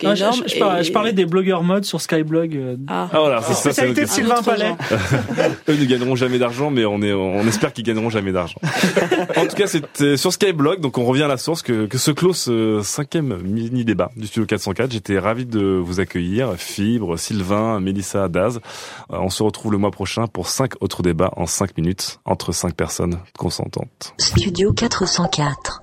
[0.00, 0.42] Ce qui est Ah, je, énorme.
[0.46, 2.56] je- je parlais, et- je parlais des blogueurs mode sur Skyblog.
[2.56, 3.08] euh, Ah.
[3.12, 4.74] Ah voilà, c'est ça, spécialité de notre- Sylvain Palais.
[5.68, 8.58] Eux ne gagneront jamais d'argent, mais on est, on espère qu'ils gagneront jamais d'argent.
[9.36, 12.10] en tout cas, c'était sur Skyblog, donc on revient à la source que, que se
[12.12, 14.90] clôt ce cinquième mini débat du Studio 404.
[14.92, 18.60] J'étais ravi de vous accueillir, Fibre, Sylvain, Mélissa, Daz.
[19.12, 22.52] Euh, on se retrouve le mois prochain pour cinq autres débats en cinq minutes entre
[22.52, 24.14] cinq personnes consentantes.
[24.18, 25.82] Studio 404.